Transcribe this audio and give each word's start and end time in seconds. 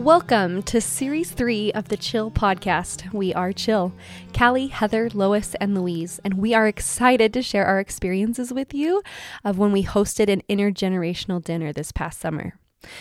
Welcome 0.00 0.62
to 0.62 0.80
Series 0.80 1.30
3 1.30 1.72
of 1.74 1.88
the 1.88 1.96
Chill 1.98 2.30
podcast. 2.30 3.12
We 3.12 3.34
are 3.34 3.52
Chill. 3.52 3.92
Callie, 4.32 4.68
Heather, 4.68 5.10
Lois, 5.12 5.54
and 5.56 5.74
Louise, 5.74 6.18
and 6.24 6.38
we 6.38 6.54
are 6.54 6.66
excited 6.66 7.34
to 7.34 7.42
share 7.42 7.66
our 7.66 7.80
experiences 7.80 8.50
with 8.50 8.72
you 8.72 9.02
of 9.44 9.58
when 9.58 9.72
we 9.72 9.84
hosted 9.84 10.32
an 10.32 10.42
intergenerational 10.48 11.44
dinner 11.44 11.70
this 11.74 11.92
past 11.92 12.18
summer. 12.18 12.59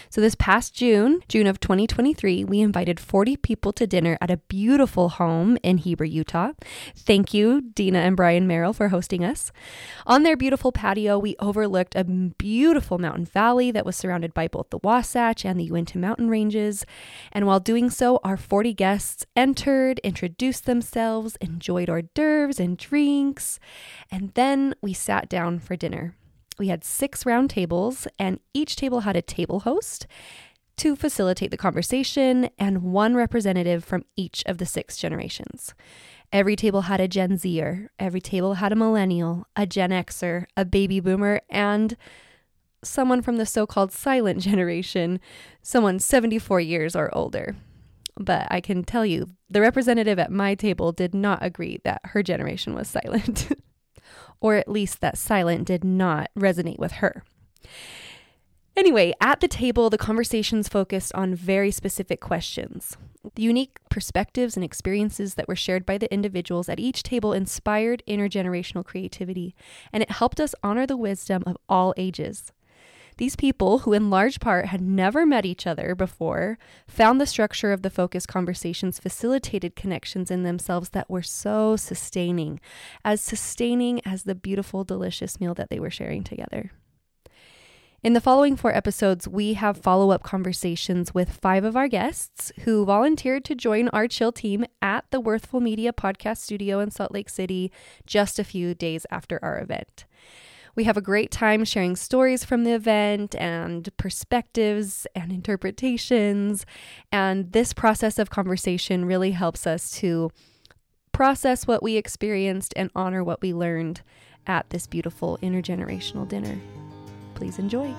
So, 0.09 0.21
this 0.21 0.36
past 0.36 0.73
June, 0.73 1.21
June 1.27 1.48
of 1.48 1.59
2023, 1.59 2.43
we 2.43 2.59
invited 2.59 3.00
40 3.00 3.38
people 3.38 3.71
to 3.73 3.88
dinner 3.88 4.18
at 4.20 4.32
a 4.32 4.38
beautiful 4.38 5.09
home 5.09 5.57
in 5.64 5.78
Heber, 5.78 6.05
Utah. 6.05 6.52
Thank 6.96 7.34
you, 7.34 7.61
Dina 7.61 8.00
and 8.00 8.15
Brian 8.18 8.47
Merrill, 8.47 8.73
for 8.73 8.89
hosting 8.89 9.23
us. 9.23 9.52
On 10.05 10.23
their 10.23 10.36
beautiful 10.36 10.71
patio, 10.71 11.18
we 11.18 11.36
overlooked 11.39 11.96
a 11.96 12.04
beautiful 12.04 12.97
mountain 12.97 13.25
valley 13.25 13.71
that 13.71 13.86
was 13.86 13.96
surrounded 13.96 14.33
by 14.33 14.47
both 14.47 14.69
the 14.69 14.79
Wasatch 14.83 15.46
and 15.46 15.60
the 15.60 15.65
Uinta 15.65 15.97
mountain 15.97 16.30
ranges. 16.30 16.86
And 17.32 17.46
while 17.46 17.60
doing 17.60 17.89
so, 17.89 18.19
our 18.24 18.38
40 18.38 18.74
guests 18.74 19.25
entered, 19.36 20.00
introduced 20.00 20.66
themselves, 20.66 21.38
enjoyed 21.38 21.89
hors 21.89 22.04
d'oeuvres 22.14 22.60
and 22.60 22.77
drinks, 22.77 23.60
and 24.11 24.33
then 24.33 24.75
we 24.82 24.93
sat 24.93 25.30
down 25.30 25.60
for 25.60 25.75
dinner. 25.75 26.16
We 26.59 26.68
had 26.68 26.83
six 26.83 27.25
round 27.25 27.49
tables, 27.49 28.05
and 28.19 28.39
each 28.54 28.75
table 28.75 28.99
had 29.01 29.15
a 29.15 29.21
table 29.21 29.61
host 29.61 30.05
to 30.77 30.95
facilitate 30.95 31.51
the 31.51 31.57
conversation 31.57 32.49
and 32.59 32.83
one 32.83 33.16
representative 33.16 33.83
from 33.83 34.05
each 34.16 34.44
of 34.45 34.59
the 34.59 34.66
six 34.66 34.97
generations. 34.97 35.73
Every 36.31 36.55
table 36.55 36.81
had 36.81 37.02
a 37.02 37.08
Gen 37.08 37.38
Zer, 37.38 37.89
every 37.97 38.22
table 38.22 38.55
had 38.55 38.72
a 38.72 38.75
millennial, 38.75 39.45
a 39.55 39.66
Gen 39.66 39.89
Xer, 39.91 40.45
a 40.55 40.63
baby 40.63 40.99
boomer, 40.99 41.41
and 41.49 41.97
someone 42.83 43.21
from 43.21 43.38
the 43.38 43.45
so 43.45 43.66
called 43.66 43.91
silent 43.91 44.39
generation, 44.44 45.19
someone 45.61 45.97
74 45.97 46.59
years 46.59 46.95
or 46.95 47.13
older. 47.16 47.55
But 48.17 48.47
I 48.51 48.59
can 48.59 48.83
tell 48.83 49.05
you, 49.05 49.29
the 49.49 49.61
representative 49.61 50.19
at 50.19 50.31
my 50.31 50.55
table 50.55 50.91
did 50.91 51.16
not 51.16 51.39
agree 51.41 51.79
that 51.85 52.01
her 52.03 52.21
generation 52.21 52.75
was 52.75 52.89
silent. 52.89 53.49
or 54.39 54.55
at 54.55 54.67
least 54.67 55.02
that 55.02 55.17
silent 55.17 55.65
did 55.65 55.83
not 55.83 56.29
resonate 56.38 56.79
with 56.79 56.93
her. 56.93 57.23
Anyway, 58.75 59.13
at 59.19 59.41
the 59.41 59.47
table, 59.47 59.89
the 59.89 59.97
conversations 59.97 60.69
focused 60.69 61.13
on 61.13 61.35
very 61.35 61.69
specific 61.69 62.21
questions. 62.21 62.95
The 63.35 63.43
unique 63.43 63.77
perspectives 63.89 64.55
and 64.55 64.63
experiences 64.63 65.33
that 65.35 65.49
were 65.49 65.55
shared 65.55 65.85
by 65.85 65.97
the 65.97 66.11
individuals 66.13 66.69
at 66.69 66.79
each 66.79 67.03
table 67.03 67.33
inspired 67.33 68.01
intergenerational 68.07 68.85
creativity, 68.85 69.53
and 69.91 70.01
it 70.01 70.11
helped 70.11 70.39
us 70.39 70.55
honor 70.63 70.88
the 70.88 70.95
wisdom 70.95 71.44
of 71.45 71.57
all 71.67 71.94
ages. 71.97 72.53
These 73.20 73.36
people, 73.36 73.80
who 73.80 73.92
in 73.92 74.09
large 74.09 74.39
part 74.39 74.67
had 74.67 74.80
never 74.80 75.25
met 75.25 75.45
each 75.45 75.67
other 75.67 75.94
before, 75.94 76.58
found 76.88 77.20
the 77.20 77.25
structure 77.25 77.73
of 77.73 77.81
the 77.81 77.89
focus 77.89 78.25
conversations 78.25 78.98
facilitated 78.98 79.75
connections 79.75 80.31
in 80.31 80.44
themselves 80.44 80.92
that 80.92 81.09
were 81.09 81.22
so 81.22 81.75
sustaining, 81.75 82.62
as 83.03 83.20
sustaining 83.20 84.00
as 84.06 84.23
the 84.23 84.36
beautiful, 84.36 84.86
delicious 84.86 85.38
meal 85.38 85.53
that 85.56 85.70
they 85.70 85.81
were 85.81 85.90
sharing 85.90 86.23
together. 86.23 86.72
In 88.02 88.14
the 88.14 88.22
following 88.22 88.56
four 88.56 88.73
episodes, 88.73 89.28
we 89.28 89.56
have 89.56 89.75
follow 89.75 90.12
up 90.12 90.23
conversations 90.23 91.14
with 91.14 91.30
five 91.42 91.66
of 91.66 91.75
our 91.75 91.90
guests 91.90 92.53
who 92.62 92.86
volunteered 92.86 93.44
to 93.44 93.53
join 93.53 93.90
our 93.90 94.08
chill 94.08 94.31
team 94.31 94.64
at 94.81 95.03
the 95.12 95.20
Worthful 95.20 95.59
Media 95.59 95.92
podcast 95.92 96.38
studio 96.38 96.80
in 96.80 96.90
Salt 96.90 97.12
Lake 97.12 97.28
City 97.28 97.70
just 98.06 98.40
a 98.40 98.45
few 98.45 98.73
days 98.73 99.06
after 99.12 99.40
our 99.44 99.59
event. 99.59 100.06
We 100.80 100.85
have 100.85 100.95
a 100.95 101.02
great 101.02 101.30
time 101.30 101.66
sharing 101.66 101.97
stories 101.97 102.45
from 102.45 102.63
the 102.63 102.72
event 102.72 103.35
and 103.35 103.89
perspectives 103.97 105.05
and 105.13 105.30
interpretations. 105.30 106.66
And 107.11 107.52
this 107.52 107.73
process 107.73 108.17
of 108.17 108.30
conversation 108.30 109.03
really 109.03 109.31
helps 109.31 109.67
us 109.67 109.91
to 109.97 110.31
process 111.12 111.67
what 111.67 111.84
we 111.84 111.97
experienced 111.97 112.73
and 112.78 112.90
honor 112.95 113.25
what 113.25 113.41
we 113.41 113.53
learned 113.53 114.03
at 114.47 114.69
this 114.69 114.88
beautiful 114.88 115.38
intergenerational 115.44 116.25
dinner. 116.25 116.57
Please 117.35 117.59
enjoy. 117.59 117.94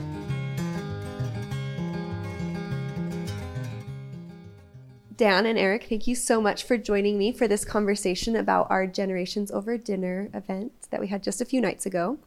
Dan 5.18 5.44
and 5.44 5.58
Erik, 5.58 5.84
thank 5.84 6.06
you 6.06 6.14
so 6.14 6.40
much 6.40 6.62
for 6.62 6.78
joining 6.78 7.18
me 7.18 7.30
for 7.30 7.46
this 7.46 7.62
conversation 7.62 8.36
about 8.36 8.68
our 8.70 8.86
Generations 8.86 9.50
Over 9.50 9.76
Dinner 9.76 10.30
event 10.32 10.72
that 10.88 10.98
we 10.98 11.08
had 11.08 11.22
just 11.22 11.42
a 11.42 11.44
few 11.44 11.60
nights 11.60 11.84
ago. 11.84 12.18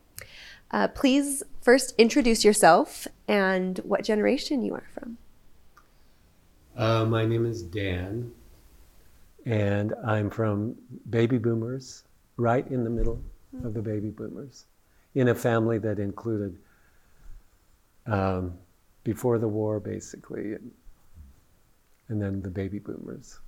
Uh, 0.72 0.88
please 0.88 1.44
first 1.62 1.94
introduce 1.98 2.44
yourself 2.44 3.08
and 3.28 3.78
what 3.80 4.04
generation 4.04 4.64
you 4.64 4.74
are 4.74 4.88
from. 4.94 5.18
Uh, 6.76 7.06
my 7.06 7.26
name 7.26 7.46
is 7.46 7.62
Dan, 7.62 8.32
and 9.46 9.94
I'm 10.06 10.30
from 10.32 10.76
baby 11.10 11.38
boomers, 11.38 12.04
right 12.38 12.66
in 12.68 12.84
the 12.84 12.90
middle 12.90 13.22
of 13.64 13.76
the 13.76 13.82
baby 13.82 14.10
boomers, 14.10 14.66
in 15.14 15.28
a 15.28 15.36
family 15.36 15.78
that 15.78 16.00
included 16.00 16.58
um, 18.08 18.58
before 19.04 19.38
the 19.38 19.48
war, 19.48 19.80
basically, 19.80 20.54
and, 20.54 20.72
and 22.08 22.20
then 22.20 22.42
the 22.42 22.50
baby 22.50 22.80
boomers. 22.80 23.40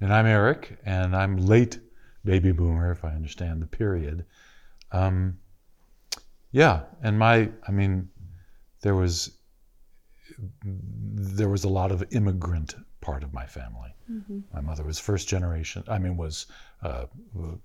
And 0.00 0.12
I'm 0.12 0.26
Erik, 0.26 0.76
and 0.84 1.16
I'm 1.16 1.38
late 1.38 1.78
baby 2.24 2.52
boomer, 2.52 2.92
if 2.92 3.04
I 3.04 3.10
understand 3.14 3.62
the 3.62 3.66
period. 3.66 4.26
Um, 4.92 5.38
yeah, 6.54 6.82
and 7.02 7.18
my, 7.18 7.50
I 7.66 7.72
mean, 7.72 8.08
there 8.80 8.94
was 8.94 9.38
there 10.72 11.48
was 11.48 11.64
a 11.64 11.68
lot 11.68 11.90
of 11.90 12.04
immigrant 12.12 12.76
part 13.00 13.24
of 13.24 13.34
my 13.34 13.44
family. 13.44 13.92
Mm-hmm. 14.10 14.38
My 14.52 14.60
mother 14.60 14.84
was 14.84 15.00
first 15.00 15.26
generation. 15.26 15.82
I 15.88 15.98
mean, 15.98 16.16
was 16.16 16.46
uh, 16.82 17.06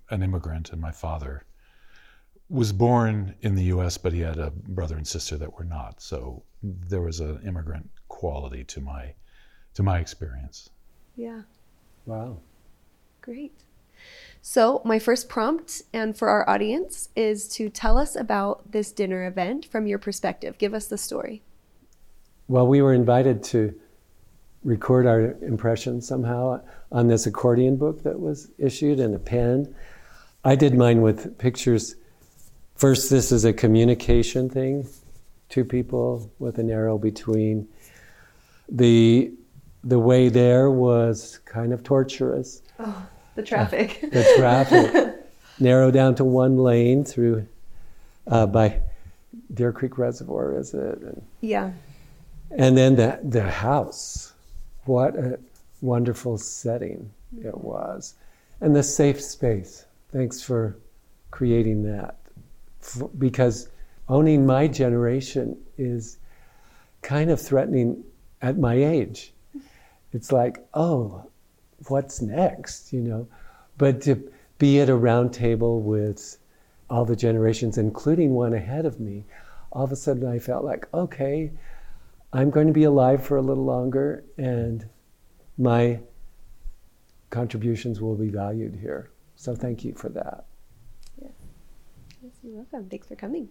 an 0.09 0.23
immigrant, 0.23 0.72
and 0.72 0.81
my 0.81 0.91
father 0.91 1.45
was 2.50 2.73
born 2.73 3.35
in 3.41 3.53
the 3.53 3.66
U.S., 3.75 3.95
but 4.00 4.11
he 4.11 4.22
had 4.22 4.39
a 4.39 4.50
brother 4.50 4.97
and 4.97 5.07
sister 5.07 5.38
that 5.38 5.53
were 5.56 5.66
not. 5.66 6.01
So 6.01 6.41
there 6.63 7.01
was 7.01 7.19
an 7.19 7.41
immigrant 7.45 7.88
quality 8.07 8.63
to 8.63 8.81
my 8.81 9.13
to 9.75 9.83
my 9.83 10.00
experience. 10.00 10.71
Yeah. 11.16 11.44
Wow. 12.07 12.39
Great. 13.21 13.53
So, 14.41 14.81
my 14.85 15.00
first 15.00 15.27
prompt, 15.27 15.81
and 15.94 16.17
for 16.17 16.29
our 16.29 16.50
audience, 16.50 17.09
is 17.16 17.47
to 17.50 17.69
tell 17.69 17.97
us 17.97 18.16
about 18.16 18.72
this 18.72 18.91
dinner 18.91 19.27
event 19.27 19.66
from 19.66 19.85
your 19.85 20.00
perspective. 20.00 20.57
Give 20.57 20.73
us 20.73 20.88
the 20.88 20.97
story. 20.97 21.41
Well, 22.47 22.66
we 22.66 22.81
were 22.81 22.94
invited 22.94 23.44
to 23.45 23.75
record 24.63 25.05
our 25.05 25.35
impressions 25.41 26.07
somehow 26.07 26.61
on 26.91 27.07
this 27.07 27.25
accordion 27.27 27.75
book 27.75 28.03
that 28.03 28.19
was 28.19 28.50
issued 28.57 29.00
and 29.00 29.13
a 29.13 29.19
pen. 29.19 29.73
I 30.44 30.56
did 30.56 30.73
mine 30.73 31.01
with 31.01 31.38
pictures. 31.38 31.95
First, 32.75 33.09
this 33.09 33.31
is 33.31 33.44
a 33.44 33.53
communication 33.53 34.50
thing, 34.50 34.88
two 35.50 35.66
people 35.66 36.31
with 36.39 36.59
an 36.59 36.69
arrow 36.69 36.97
between. 36.97 37.67
The 38.69 39.31
the 39.83 40.00
way 40.00 40.27
there 40.27 40.69
was 40.69 41.39
kind 41.45 41.71
of 41.71 41.83
torturous. 41.83 42.61
Oh 42.79 43.07
the 43.39 43.45
traffic. 43.45 44.00
the 44.11 44.33
traffic. 44.38 45.16
Narrow 45.59 45.91
down 45.91 46.16
to 46.16 46.25
one 46.25 46.57
lane 46.57 47.03
through 47.03 47.47
uh, 48.27 48.45
by 48.45 48.81
Deer 49.53 49.72
Creek 49.72 49.97
Reservoir, 49.97 50.57
is 50.57 50.73
it? 50.73 51.00
And, 51.00 51.22
yeah. 51.41 51.72
And 52.51 52.77
then 52.77 52.95
the, 52.95 53.19
the 53.23 53.44
house. 53.44 54.33
What 54.85 55.16
a 55.16 55.39
wonderful 55.81 56.38
setting 56.38 57.09
it 57.44 57.57
was. 57.57 58.16
And 58.61 58.75
the 58.75 58.83
safe 58.83 59.22
space. 59.22 59.85
Thanks 60.11 60.41
for 60.41 60.75
creating 61.31 61.83
that. 61.83 62.17
For, 62.79 63.09
because 63.09 63.69
owning 64.07 64.45
my 64.45 64.67
generation 64.67 65.57
is 65.77 66.18
kind 67.01 67.30
of 67.30 67.39
threatening 67.39 68.03
at 68.42 68.57
my 68.57 68.74
age. 68.75 69.33
It's 70.12 70.31
like, 70.31 70.57
oh, 70.74 71.29
what's 71.88 72.22
next, 72.22 72.94
you 72.94 73.02
know? 73.02 73.28
But 73.78 74.02
to 74.02 74.31
be 74.58 74.80
at 74.81 74.90
a 74.90 74.96
round 74.96 75.34
table 75.34 75.81
with 75.81 76.38
all 76.90 77.06
the 77.06 77.16
generations, 77.16 77.78
including 77.78 78.34
one 78.34 78.54
ahead 78.54 78.86
of 78.86 79.00
me, 79.00 79.26
all 79.72 79.84
of 79.84 79.92
a 79.92 79.96
sudden 79.96 80.28
I 80.28 80.40
felt 80.40 80.66
like, 80.66 80.88
okay, 80.94 81.52
I'm 82.34 82.50
going 82.50 82.68
to 82.68 82.74
be 82.74 82.84
alive 82.84 83.26
for 83.26 83.38
a 83.38 83.42
little 83.42 83.66
longer 83.66 84.24
and 84.38 84.86
my 85.58 86.00
contributions 87.30 88.02
will 88.02 88.16
be 88.16 88.30
valued 88.30 88.76
here. 88.76 89.12
So 89.36 89.56
thank 89.56 89.86
you 89.86 89.94
for 89.94 90.10
that. 90.10 90.46
Yeah. 91.22 91.30
yes 92.24 92.34
you're 92.44 92.56
welcome. 92.56 92.90
Thanks 92.90 93.08
for 93.08 93.16
coming. 93.16 93.50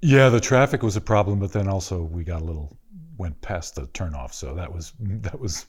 Yeah, 0.00 0.28
the 0.28 0.40
traffic 0.40 0.82
was 0.82 0.96
a 0.96 1.00
problem, 1.00 1.38
but 1.38 1.52
then 1.52 1.66
also 1.66 2.02
we 2.02 2.24
got 2.24 2.42
a 2.42 2.44
little 2.44 2.76
went 3.16 3.40
past 3.40 3.74
the 3.74 3.82
turnoff, 3.88 4.32
so 4.32 4.54
that 4.54 4.72
was 4.72 4.92
that 5.00 5.38
was 5.38 5.66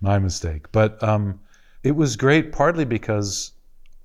my 0.00 0.18
mistake. 0.18 0.70
But 0.72 1.02
um, 1.02 1.40
it 1.82 1.96
was 1.96 2.16
great, 2.16 2.52
partly 2.52 2.84
because 2.84 3.52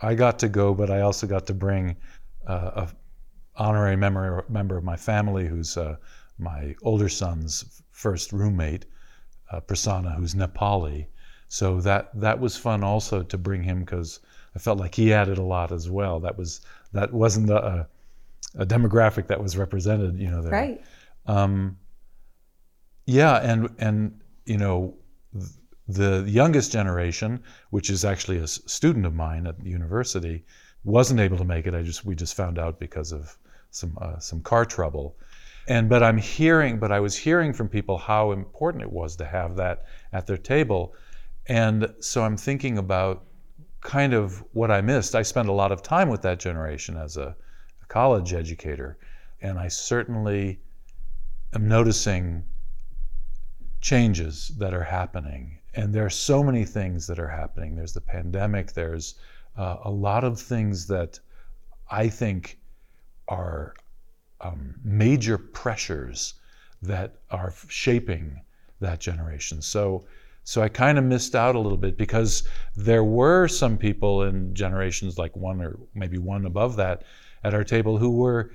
I 0.02 0.16
got 0.16 0.40
to 0.40 0.50
go, 0.50 0.74
but 0.74 0.90
I 0.90 1.02
also 1.02 1.28
got 1.28 1.46
to 1.48 1.54
bring 1.54 1.96
uh, 2.48 2.86
a 2.88 2.90
honorary 3.56 3.98
member 3.98 4.46
member 4.50 4.78
of 4.78 4.84
my 4.84 4.96
family 4.96 5.48
who's 5.48 5.78
uh, 5.78 5.98
my 6.38 6.76
older 6.84 7.10
son's 7.10 7.82
first 7.92 8.32
roommate, 8.32 8.86
uh, 9.52 9.60
Prasanna, 9.62 10.16
who's 10.16 10.36
Nepali. 10.36 11.08
So 11.48 11.82
that 11.82 12.12
that 12.20 12.40
was 12.40 12.56
fun 12.56 12.84
also 12.84 13.24
to 13.24 13.38
bring 13.38 13.64
him 13.64 13.82
because 13.82 14.20
I 14.56 14.60
felt 14.60 14.80
like 14.80 14.96
he 14.96 15.14
added 15.14 15.38
a 15.38 15.44
lot 15.44 15.72
as 15.72 15.90
well. 15.90 16.20
That 16.20 16.38
was 16.38 16.62
that 16.94 17.14
wasn't 17.14 17.50
a, 17.50 17.88
a 18.58 18.66
demographic 18.66 19.28
that 19.28 19.42
was 19.42 19.58
represented, 19.58 20.18
you 20.18 20.30
know. 20.30 20.42
There. 20.42 20.52
Right. 20.52 20.82
Um, 21.26 21.78
yeah, 23.10 23.38
and 23.38 23.70
and 23.80 24.20
you 24.46 24.58
know, 24.58 24.96
the 25.88 26.24
youngest 26.28 26.72
generation, 26.72 27.42
which 27.72 27.90
is 27.90 28.06
actually 28.06 28.38
a 28.38 28.48
student 28.48 29.06
of 29.06 29.16
mine 29.16 29.48
at 29.48 29.60
the 29.60 29.70
university, 29.70 30.46
wasn't 30.84 31.20
able 31.20 31.38
to 31.38 31.44
make 31.44 31.66
it. 31.66 31.74
I 31.74 31.82
just 31.82 32.06
we 32.06 32.14
just 32.14 32.36
found 32.36 32.60
out 32.60 32.80
because 32.80 33.12
of 33.12 33.36
some 33.72 33.98
uh, 34.00 34.20
some 34.20 34.42
car 34.42 34.64
trouble. 34.64 35.18
And 35.68 35.90
but 35.90 36.04
I'm 36.04 36.18
hearing, 36.18 36.80
but 36.80 36.92
I 36.92 37.00
was 37.00 37.16
hearing 37.16 37.52
from 37.52 37.68
people 37.68 37.98
how 37.98 38.32
important 38.32 38.84
it 38.84 38.92
was 38.92 39.16
to 39.16 39.26
have 39.26 39.56
that 39.56 39.86
at 40.14 40.28
their 40.28 40.38
table. 40.38 40.94
And 41.48 41.92
so 42.00 42.24
I'm 42.24 42.38
thinking 42.38 42.78
about 42.78 43.24
kind 43.82 44.14
of 44.14 44.44
what 44.54 44.70
I 44.70 44.82
missed. 44.82 45.16
I 45.16 45.24
spent 45.24 45.50
a 45.50 45.54
lot 45.54 45.72
of 45.72 45.82
time 45.82 46.10
with 46.10 46.22
that 46.22 46.40
generation 46.40 46.96
as 46.96 47.18
a, 47.18 47.36
a 47.82 47.86
college 47.88 48.34
educator, 48.34 49.00
and 49.42 49.58
I 49.58 49.68
certainly 49.68 50.60
am 51.56 51.68
noticing 51.68 52.44
changes 53.82 54.50
that 54.58 54.74
are 54.74 54.84
happening. 54.84 55.60
And 55.76 55.94
there 55.94 56.06
are 56.06 56.10
so 56.10 56.44
many 56.44 56.66
things 56.66 57.08
that 57.08 57.20
are 57.20 57.28
happening. 57.28 57.76
There's 57.76 57.94
the 57.94 58.02
pandemic, 58.02 58.74
there's 58.74 59.16
uh, 59.58 59.78
a 59.84 59.92
lot 59.92 60.24
of 60.24 60.40
things 60.40 60.88
that 60.88 61.20
I 61.90 62.08
think 62.10 62.60
are 63.28 63.76
um, 64.42 64.76
major 64.84 65.38
pressures 65.38 66.36
that 66.82 67.16
are 67.30 67.54
shaping 67.68 68.42
that 68.80 69.00
generation. 69.00 69.62
So, 69.62 70.06
so 70.44 70.62
I 70.62 70.70
kind 70.70 70.98
of 70.98 71.04
missed 71.04 71.36
out 71.36 71.56
a 71.56 71.60
little 71.60 71.78
bit 71.78 71.98
because 71.98 72.48
there 72.76 73.04
were 73.04 73.48
some 73.48 73.78
people 73.78 74.24
in 74.24 74.54
generations 74.56 75.18
like 75.18 75.36
one 75.36 75.62
or 75.62 75.78
maybe 75.94 76.18
one 76.18 76.46
above 76.46 76.76
that 76.78 77.04
at 77.44 77.54
our 77.54 77.64
table 77.64 77.98
who 77.98 78.12
were 78.12 78.52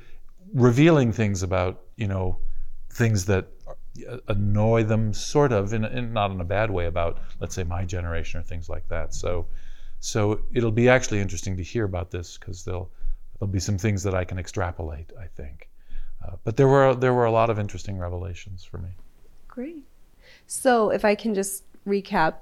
revealing 0.54 1.12
things 1.12 1.42
about 1.42 1.82
you 1.96 2.06
know 2.06 2.38
things 2.90 3.24
that 3.26 3.48
annoy 4.28 4.82
them 4.84 5.12
sort 5.12 5.52
of 5.52 5.72
in, 5.72 5.84
in, 5.84 6.12
not 6.12 6.30
in 6.30 6.40
a 6.40 6.44
bad 6.44 6.70
way 6.70 6.86
about 6.86 7.18
let's 7.40 7.54
say 7.54 7.64
my 7.64 7.84
generation 7.84 8.40
or 8.40 8.42
things 8.42 8.68
like 8.68 8.86
that. 8.88 9.14
So 9.14 9.46
so 10.00 10.40
it'll 10.52 10.72
be 10.72 10.88
actually 10.88 11.20
interesting 11.20 11.56
to 11.56 11.62
hear 11.62 11.84
about 11.84 12.10
this 12.10 12.36
because 12.38 12.64
there'll 12.64 12.90
there'll 13.38 13.52
be 13.52 13.60
some 13.60 13.78
things 13.78 14.02
that 14.02 14.14
I 14.14 14.24
can 14.24 14.38
extrapolate 14.38 15.12
I 15.20 15.26
think. 15.26 15.68
Uh, 16.24 16.36
but 16.44 16.56
there 16.56 16.68
were 16.68 16.94
there 16.94 17.14
were 17.14 17.26
a 17.26 17.32
lot 17.32 17.50
of 17.50 17.58
interesting 17.58 17.98
revelations 17.98 18.64
for 18.64 18.78
me. 18.78 18.90
Great. 19.48 19.84
So 20.46 20.90
if 20.90 21.04
I 21.04 21.14
can 21.14 21.34
just 21.34 21.64
recap 21.86 22.34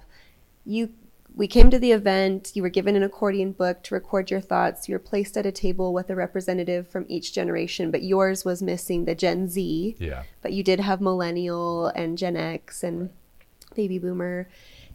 you 0.64 0.90
we 1.34 1.46
came 1.46 1.70
to 1.70 1.78
the 1.78 1.92
event. 1.92 2.52
You 2.54 2.62
were 2.62 2.68
given 2.68 2.96
an 2.96 3.02
accordion 3.02 3.52
book 3.52 3.82
to 3.84 3.94
record 3.94 4.30
your 4.30 4.40
thoughts. 4.40 4.88
You 4.88 4.94
were 4.94 5.00
placed 5.00 5.36
at 5.36 5.46
a 5.46 5.52
table 5.52 5.92
with 5.92 6.10
a 6.10 6.16
representative 6.16 6.88
from 6.88 7.06
each 7.08 7.32
generation, 7.32 7.90
but 7.90 8.02
yours 8.02 8.44
was 8.44 8.62
missing 8.62 9.04
the 9.04 9.14
Gen 9.14 9.48
Z. 9.48 9.96
Yeah. 9.98 10.24
But 10.42 10.52
you 10.52 10.62
did 10.62 10.80
have 10.80 11.00
millennial 11.00 11.86
and 11.88 12.18
Gen 12.18 12.36
X 12.36 12.82
and 12.82 13.10
baby 13.74 13.98
boomer. 13.98 14.48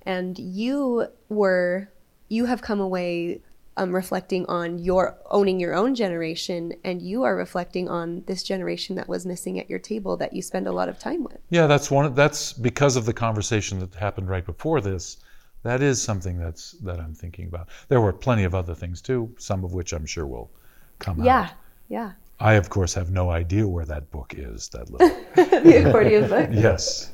And 0.05 0.37
you 0.37 1.07
were, 1.29 1.89
you 2.29 2.45
have 2.45 2.61
come 2.61 2.79
away 2.79 3.41
um, 3.77 3.93
reflecting 3.93 4.45
on 4.47 4.79
your 4.79 5.17
owning 5.29 5.59
your 5.59 5.75
own 5.75 5.93
generation, 5.93 6.73
and 6.83 7.01
you 7.01 7.23
are 7.23 7.35
reflecting 7.35 7.87
on 7.87 8.23
this 8.25 8.41
generation 8.41 8.95
that 8.95 9.07
was 9.07 9.25
missing 9.25 9.59
at 9.59 9.69
your 9.69 9.79
table 9.79 10.17
that 10.17 10.33
you 10.33 10.41
spend 10.41 10.67
a 10.67 10.71
lot 10.71 10.89
of 10.89 10.97
time 10.97 11.23
with. 11.23 11.37
Yeah, 11.49 11.67
that's 11.67 11.91
one. 11.91 12.05
of, 12.05 12.15
That's 12.15 12.53
because 12.53 12.95
of 12.95 13.05
the 13.05 13.13
conversation 13.13 13.79
that 13.79 13.93
happened 13.93 14.29
right 14.29 14.45
before 14.45 14.81
this 14.81 15.17
that 15.63 15.81
is 15.81 16.01
something 16.01 16.37
that's 16.37 16.71
that 16.83 16.99
I'm 16.99 17.13
thinking 17.13 17.47
about. 17.47 17.69
There 17.87 18.01
were 18.01 18.13
plenty 18.13 18.43
of 18.43 18.55
other 18.55 18.75
things 18.75 19.01
too, 19.01 19.33
some 19.37 19.63
of 19.63 19.73
which 19.73 19.93
I'm 19.93 20.05
sure 20.05 20.25
will 20.25 20.51
come 20.99 21.23
yeah, 21.23 21.39
out. 21.39 21.49
Yeah, 21.89 21.99
yeah. 21.99 22.11
I 22.39 22.53
of 22.53 22.69
course 22.69 22.93
have 22.93 23.09
no 23.09 23.31
idea 23.31 23.67
where 23.67 23.85
that 23.85 24.11
book 24.11 24.35
is. 24.37 24.69
That 24.69 24.89
little 24.89 25.07
the 25.35 25.87
accordion 25.87 26.29
book. 26.29 26.49
yes. 26.53 27.11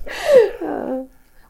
Uh, 0.61 1.03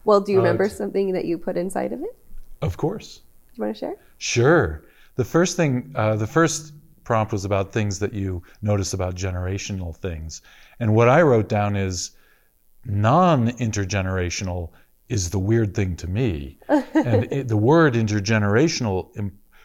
well, 0.04 0.20
do 0.20 0.32
you 0.32 0.38
remember 0.38 0.64
uh, 0.64 0.68
something 0.68 1.12
that 1.12 1.24
you 1.24 1.38
put 1.38 1.56
inside 1.56 1.92
of 1.92 2.00
it? 2.02 2.16
Of 2.62 2.76
course. 2.76 3.20
Do 3.54 3.58
you 3.58 3.64
want 3.64 3.76
to 3.76 3.80
share? 3.80 3.96
Sure. 4.18 4.84
The 5.16 5.24
first 5.24 5.56
thing, 5.56 5.92
uh, 5.94 6.16
the 6.16 6.26
first 6.26 6.72
prompt 7.04 7.32
was 7.32 7.44
about 7.44 7.72
things 7.72 7.98
that 7.98 8.12
you 8.12 8.42
notice 8.62 8.94
about 8.94 9.14
generational 9.14 9.94
things, 9.94 10.42
and 10.80 10.94
what 10.94 11.08
I 11.08 11.22
wrote 11.22 11.48
down 11.48 11.76
is 11.76 12.12
non-intergenerational 12.86 14.70
is 15.08 15.30
the 15.30 15.38
weird 15.38 15.74
thing 15.74 15.96
to 15.96 16.08
me. 16.08 16.58
and 16.68 17.32
it, 17.32 17.48
the 17.48 17.56
word 17.56 17.94
intergenerational, 17.94 19.10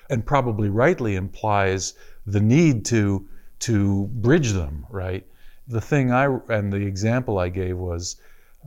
and 0.09 0.25
probably 0.25 0.69
rightly, 0.69 1.15
implies 1.15 1.93
the 2.25 2.41
need 2.41 2.85
to 2.85 3.27
to 3.59 4.07
bridge 4.07 4.51
them. 4.51 4.85
Right. 4.89 5.25
The 5.67 5.81
thing 5.81 6.11
I 6.11 6.25
and 6.49 6.73
the 6.73 6.85
example 6.85 7.37
I 7.37 7.49
gave 7.49 7.77
was 7.77 8.17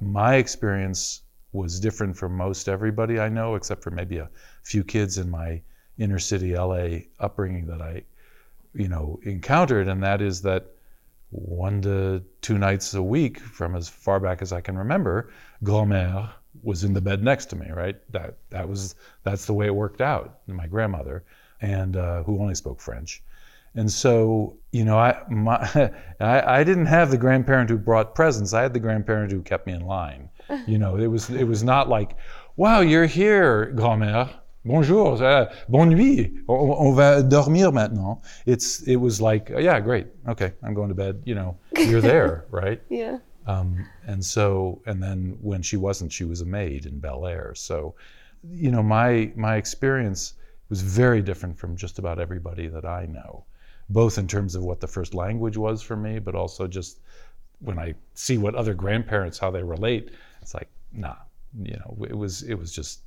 my 0.00 0.36
experience 0.36 1.22
was 1.52 1.80
different 1.80 2.16
from 2.16 2.36
most 2.36 2.68
everybody 2.68 3.20
I 3.20 3.28
know, 3.28 3.54
except 3.56 3.82
for 3.82 3.90
maybe 3.90 4.18
a 4.18 4.30
few 4.62 4.82
kids 4.84 5.18
in 5.18 5.30
my 5.30 5.60
inner 5.98 6.18
city 6.18 6.56
LA 6.56 7.00
upbringing 7.20 7.66
that 7.66 7.82
I, 7.82 8.02
you 8.74 8.88
know, 8.88 9.20
encountered, 9.24 9.88
and 9.88 10.02
that 10.02 10.22
is 10.22 10.40
that 10.42 10.66
one 11.30 11.82
to 11.82 12.22
two 12.40 12.58
nights 12.58 12.94
a 12.94 13.02
week, 13.02 13.38
from 13.38 13.74
as 13.76 13.88
far 13.88 14.18
back 14.20 14.40
as 14.42 14.52
I 14.52 14.60
can 14.60 14.76
remember, 14.76 15.30
grand-mère 15.62 16.30
was 16.62 16.84
in 16.84 16.92
the 16.92 17.00
bed 17.00 17.22
next 17.22 17.46
to 17.46 17.56
me, 17.56 17.70
right? 17.70 17.96
That 18.12 18.36
that 18.50 18.68
was 18.68 18.94
that's 19.24 19.46
the 19.46 19.52
way 19.52 19.66
it 19.66 19.74
worked 19.74 20.00
out. 20.00 20.40
My 20.46 20.66
grandmother, 20.66 21.24
and 21.60 21.96
uh, 21.96 22.22
who 22.22 22.40
only 22.40 22.54
spoke 22.54 22.80
French, 22.80 23.22
and 23.74 23.90
so 23.90 24.56
you 24.70 24.84
know, 24.84 24.98
I 24.98 25.22
my 25.28 25.58
I, 26.20 26.60
I 26.60 26.64
didn't 26.64 26.86
have 26.86 27.10
the 27.10 27.18
grandparent 27.18 27.70
who 27.70 27.78
brought 27.78 28.14
presents. 28.14 28.52
I 28.52 28.62
had 28.62 28.74
the 28.74 28.80
grandparent 28.80 29.32
who 29.32 29.42
kept 29.42 29.66
me 29.66 29.72
in 29.72 29.86
line. 29.86 30.28
You 30.66 30.78
know, 30.78 30.96
it 30.96 31.06
was 31.06 31.30
it 31.30 31.44
was 31.44 31.62
not 31.62 31.88
like, 31.88 32.16
wow, 32.56 32.80
you're 32.80 33.06
here, 33.06 33.72
grand-mère. 33.74 34.28
Bonjour, 34.64 35.20
uh, 35.22 35.52
bonne 35.68 35.88
nuit. 35.90 36.30
On, 36.46 36.70
on 36.70 36.94
va 36.94 37.22
dormir 37.22 37.72
maintenant. 37.72 38.20
It's 38.44 38.82
it 38.82 38.96
was 38.96 39.20
like, 39.20 39.48
yeah, 39.48 39.80
great. 39.80 40.06
Okay, 40.28 40.52
I'm 40.62 40.74
going 40.74 40.88
to 40.88 40.94
bed. 40.94 41.22
You 41.24 41.34
know, 41.34 41.56
you're 41.76 42.02
there, 42.02 42.44
right? 42.50 42.80
Yeah. 42.88 43.18
Um, 43.46 43.86
and 44.06 44.24
so, 44.24 44.80
and 44.86 45.02
then 45.02 45.36
when 45.40 45.62
she 45.62 45.76
wasn't, 45.76 46.12
she 46.12 46.24
was 46.24 46.40
a 46.40 46.46
maid 46.46 46.86
in 46.86 46.98
Bel 47.00 47.26
Air. 47.26 47.54
So, 47.54 47.94
you 48.50 48.70
know, 48.70 48.82
my 48.82 49.32
my 49.36 49.56
experience 49.56 50.34
was 50.68 50.80
very 50.82 51.20
different 51.22 51.58
from 51.58 51.76
just 51.76 51.98
about 51.98 52.18
everybody 52.18 52.68
that 52.68 52.84
I 52.84 53.06
know, 53.06 53.44
both 53.90 54.18
in 54.18 54.26
terms 54.26 54.54
of 54.54 54.62
what 54.62 54.80
the 54.80 54.86
first 54.86 55.14
language 55.14 55.56
was 55.56 55.82
for 55.82 55.96
me, 55.96 56.18
but 56.18 56.34
also 56.34 56.66
just 56.66 57.00
when 57.60 57.78
I 57.78 57.94
see 58.14 58.38
what 58.38 58.54
other 58.54 58.74
grandparents 58.74 59.38
how 59.38 59.50
they 59.50 59.62
relate. 59.62 60.10
It's 60.40 60.54
like, 60.54 60.68
nah, 60.92 61.16
you 61.62 61.76
know, 61.76 61.96
it 62.08 62.16
was 62.16 62.42
it 62.42 62.54
was 62.54 62.72
just 62.72 63.00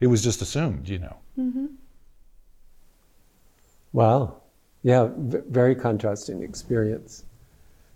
it 0.00 0.06
was 0.08 0.22
just 0.22 0.42
assumed, 0.42 0.88
you 0.88 0.98
know. 0.98 1.16
Mm-hmm. 1.38 1.66
Wow, 3.92 4.36
yeah, 4.82 5.08
v- 5.16 5.42
very 5.48 5.74
contrasting 5.74 6.42
experience. 6.42 7.24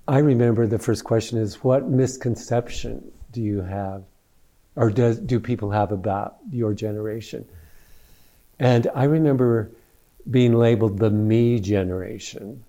I 0.07 0.19
remember 0.19 0.67
the 0.67 0.79
first 0.79 1.05
question 1.05 1.39
is 1.39 1.65
what 1.65 1.89
misconception 1.89 3.11
do 3.33 3.41
you 3.41 3.63
have 3.63 4.05
or 4.77 4.91
does, 4.91 5.19
do 5.19 5.41
people 5.41 5.71
have 5.71 5.93
about 5.93 6.37
your 6.51 6.75
generation? 6.75 7.47
And 8.59 8.89
I 8.95 9.05
remember 9.05 9.71
being 10.31 10.55
labeled 10.55 10.99
the 10.99 11.11
me 11.11 11.61
generation, 11.61 12.65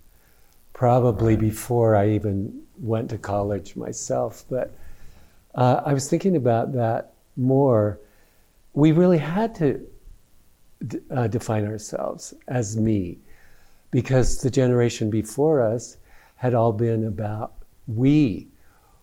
probably 0.72 1.34
right. 1.34 1.40
before 1.40 1.94
I 1.94 2.10
even 2.10 2.62
went 2.78 3.10
to 3.10 3.18
college 3.18 3.76
myself. 3.76 4.44
But 4.48 4.74
uh, 5.54 5.82
I 5.84 5.92
was 5.92 6.08
thinking 6.08 6.36
about 6.36 6.72
that 6.72 7.12
more. 7.36 7.98
We 8.72 8.92
really 8.92 9.18
had 9.18 9.54
to 9.56 9.86
d- 10.86 11.00
uh, 11.10 11.26
define 11.28 11.66
ourselves 11.66 12.34
as 12.48 12.76
me 12.76 13.18
because 13.90 14.42
the 14.42 14.50
generation 14.50 15.10
before 15.10 15.62
us 15.62 15.96
had 16.36 16.54
all 16.54 16.72
been 16.72 17.04
about 17.04 17.54
we. 17.86 18.48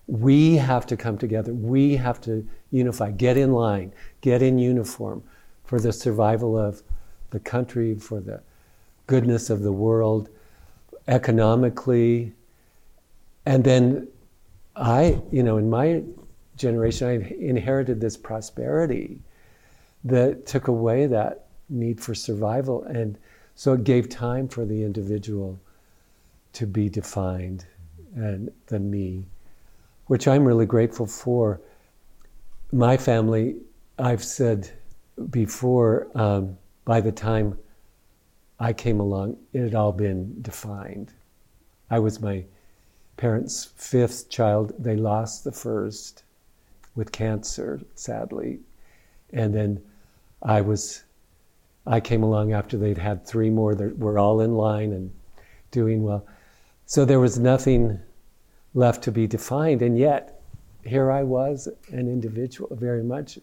We 0.08 0.58
have 0.58 0.86
to 0.88 0.98
come 0.98 1.18
together. 1.18 1.54
We 1.54 1.96
have 1.96 2.20
to 2.22 2.48
unify, 2.72 3.12
get 3.12 3.38
in 3.38 3.54
line, 3.54 3.94
get 4.22 4.42
in 4.42 4.58
uniform 4.58 5.24
for 5.63 5.80
the 5.80 5.94
survival 5.94 6.58
of 6.58 6.84
the 7.30 7.40
country, 7.40 7.96
for 7.96 8.20
the 8.20 8.42
goodness 9.08 9.50
of 9.50 9.62
the 9.62 9.72
world, 9.72 10.30
economically. 11.08 12.34
And 13.46 13.63
then 13.63 14.08
I, 14.75 15.22
you 15.32 15.44
know, 15.44 15.58
in 15.58 15.70
my 15.70 16.04
generation, 16.58 17.08
I 17.08 17.36
inherited 17.36 18.02
this 18.02 18.18
prosperity 18.18 19.20
that 20.04 20.46
took 20.46 20.68
away 20.68 21.08
that 21.08 21.46
need 21.70 22.00
for 22.00 22.13
survival. 22.13 22.84
And 22.84 23.18
so 23.56 23.74
it 23.74 23.84
gave 23.84 24.10
time 24.10 24.48
for 24.48 24.66
the 24.66 24.84
individual 24.84 25.60
to 26.54 26.68
be 26.68 26.90
defined 26.90 27.66
and 28.16 28.52
the 28.68 28.80
me, 28.80 29.26
which 30.08 30.28
I'm 30.28 30.46
really 30.46 30.66
grateful 30.66 31.06
for. 31.06 31.60
My 32.72 32.98
family, 32.98 33.56
I've 34.00 34.24
said 34.24 34.70
before, 35.30 36.08
um, 36.16 36.58
by 36.86 37.02
the 37.02 37.12
time 37.12 37.58
I 38.60 38.74
came 38.74 39.00
along, 39.00 39.38
it 39.54 39.62
had 39.62 39.76
all 39.76 39.92
been 39.92 40.42
defined. 40.42 41.14
I 41.90 42.00
was 42.00 42.22
my 42.22 42.46
parents' 43.18 43.72
fifth 43.76 44.30
child. 44.30 44.74
They 44.80 44.96
lost 44.96 45.44
the 45.44 45.52
first 45.52 46.24
with 46.96 47.12
cancer, 47.12 47.82
sadly. 47.96 48.60
And 49.32 49.54
then 49.54 49.82
I 50.42 50.62
was, 50.62 51.04
I 51.86 52.00
came 52.00 52.24
along 52.24 52.54
after 52.54 52.78
they'd 52.78 52.98
had 52.98 53.26
three 53.26 53.50
more 53.50 53.76
that 53.76 53.98
were 53.98 54.20
all 54.20 54.42
in 54.42 54.56
line 54.56 54.94
and 54.94 55.12
doing 55.72 56.04
well. 56.04 56.26
So 56.86 57.06
there 57.06 57.20
was 57.20 57.40
nothing 57.40 58.00
left 58.74 59.04
to 59.04 59.12
be 59.12 59.28
defined. 59.28 59.82
And 59.82 59.98
yet, 59.98 60.42
here 60.84 61.12
I 61.12 61.24
was, 61.24 61.68
an 61.90 62.08
individual, 62.08 62.75
very 62.75 63.04
much 63.04 63.40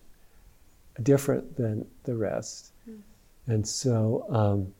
different 1.03 1.57
than 1.57 1.87
the 2.05 2.15
rest. 2.15 2.73
Mm. 2.89 3.01
And 3.47 3.67
so 3.67 4.27
um, 4.31 4.73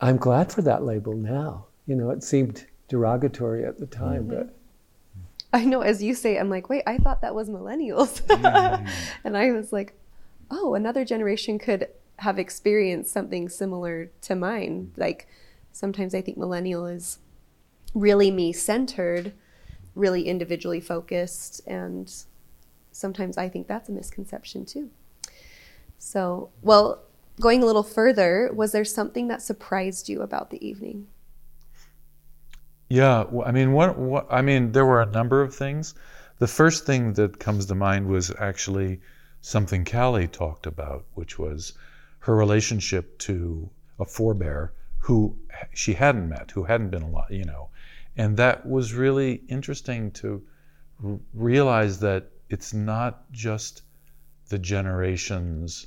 I'm 0.00 0.16
glad 0.16 0.52
for 0.52 0.62
that 0.62 0.84
label 0.84 1.14
now. 1.14 1.66
You 1.86 1.96
know, 1.96 2.10
it 2.10 2.22
seemed 2.22 2.66
derogatory 2.88 3.64
at 3.64 3.78
the 3.78 3.86
time, 3.86 4.24
mm-hmm. 4.24 4.36
but. 4.36 4.54
I 5.52 5.64
know, 5.64 5.82
as 5.82 6.02
you 6.02 6.14
say, 6.14 6.36
I'm 6.36 6.50
like, 6.50 6.68
wait, 6.68 6.82
I 6.86 6.98
thought 6.98 7.22
that 7.22 7.34
was 7.34 7.48
millennials. 7.48 8.22
mm-hmm. 8.26 8.86
and 9.24 9.36
I 9.36 9.52
was 9.52 9.72
like, 9.72 9.94
oh, 10.50 10.74
another 10.74 11.04
generation 11.04 11.58
could 11.58 11.88
have 12.18 12.38
experienced 12.38 13.12
something 13.12 13.48
similar 13.48 14.10
to 14.22 14.34
mine. 14.34 14.92
Like, 14.96 15.28
sometimes 15.72 16.14
I 16.14 16.22
think 16.22 16.36
millennial 16.36 16.86
is 16.86 17.18
really 17.94 18.30
me 18.30 18.52
centered, 18.52 19.32
really 19.94 20.26
individually 20.26 20.80
focused, 20.80 21.66
and 21.66 22.12
sometimes 22.92 23.38
I 23.38 23.48
think 23.48 23.66
that's 23.66 23.88
a 23.88 23.92
misconception 23.92 24.66
too. 24.66 24.90
So, 25.98 26.50
well, 26.62 27.02
going 27.40 27.62
a 27.62 27.66
little 27.66 27.82
further, 27.82 28.50
was 28.52 28.72
there 28.72 28.84
something 28.84 29.28
that 29.28 29.42
surprised 29.42 30.08
you 30.08 30.22
about 30.22 30.50
the 30.50 30.64
evening? 30.66 31.06
Yeah, 32.88 33.24
I 33.44 33.50
mean, 33.50 33.72
what, 33.72 33.98
what, 33.98 34.26
I 34.30 34.42
mean, 34.42 34.72
there 34.72 34.84
were 34.84 35.00
a 35.00 35.06
number 35.06 35.40
of 35.40 35.54
things. 35.54 35.94
The 36.38 36.46
first 36.46 36.84
thing 36.84 37.14
that 37.14 37.38
comes 37.38 37.66
to 37.66 37.74
mind 37.74 38.06
was 38.06 38.32
actually 38.38 39.00
something 39.40 39.84
Callie 39.84 40.28
talked 40.28 40.66
about, 40.66 41.04
which 41.14 41.38
was 41.38 41.72
her 42.20 42.34
relationship 42.34 43.18
to 43.18 43.70
a 43.98 44.04
forebear 44.04 44.72
who 44.98 45.36
she 45.74 45.94
hadn't 45.94 46.28
met, 46.28 46.50
who 46.50 46.64
hadn't 46.64 46.90
been 46.90 47.02
a 47.02 47.10
lot, 47.10 47.30
you 47.30 47.44
know, 47.44 47.68
and 48.16 48.36
that 48.36 48.66
was 48.66 48.94
really 48.94 49.42
interesting 49.48 50.10
to 50.12 50.42
r- 51.04 51.18
realize 51.32 51.98
that 52.00 52.30
it's 52.48 52.72
not 52.72 53.30
just 53.32 53.82
the 54.48 54.58
generations 54.58 55.86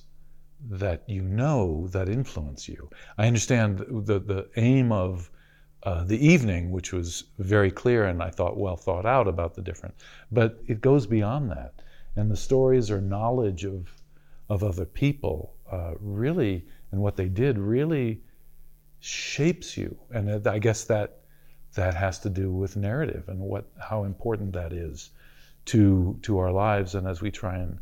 that 0.69 1.03
you 1.07 1.22
know 1.22 1.88
that 1.89 2.10
influence 2.10 2.67
you. 2.67 2.89
I 3.17 3.27
understand 3.27 3.79
the, 3.79 4.19
the 4.19 4.50
aim 4.55 4.91
of 4.91 5.29
uh, 5.84 6.03
the 6.03 6.17
evening, 6.25 6.72
which 6.72 6.91
was 6.91 7.25
very 7.38 7.72
clear 7.72 8.05
and 8.05 8.22
I 8.22 8.29
thought 8.31 8.57
well 8.57 8.75
thought 8.75 9.05
out 9.05 9.27
about 9.27 9.53
the 9.53 9.62
different, 9.62 9.96
but 10.31 10.60
it 10.67 10.81
goes 10.81 11.05
beyond 11.05 11.51
that. 11.51 11.75
And 12.15 12.31
the 12.31 12.36
stories 12.36 12.89
or 12.89 13.00
knowledge 13.00 13.63
of, 13.63 13.93
of 14.50 14.63
other 14.63 14.86
people 14.86 15.53
uh, 15.72 15.93
really, 16.00 16.65
and 16.91 17.00
what 17.00 17.15
they 17.15 17.29
did 17.29 17.60
really 17.60 18.22
shapes 19.00 19.77
you. 19.77 19.96
And 20.12 20.48
I 20.48 20.57
guess 20.57 20.84
that 20.86 21.22
that 21.77 21.93
has 21.93 22.17
to 22.19 22.29
do 22.29 22.51
with 22.51 22.75
narrative 22.75 23.29
and 23.29 23.39
what 23.39 23.65
how 23.79 24.03
important 24.03 24.51
that 24.53 24.74
is 24.74 25.12
to 25.65 26.17
to 26.24 26.39
our 26.39 26.51
lives 26.51 26.96
and 26.96 27.07
as 27.07 27.22
we 27.22 27.29
try 27.29 27.55
and 27.55 27.77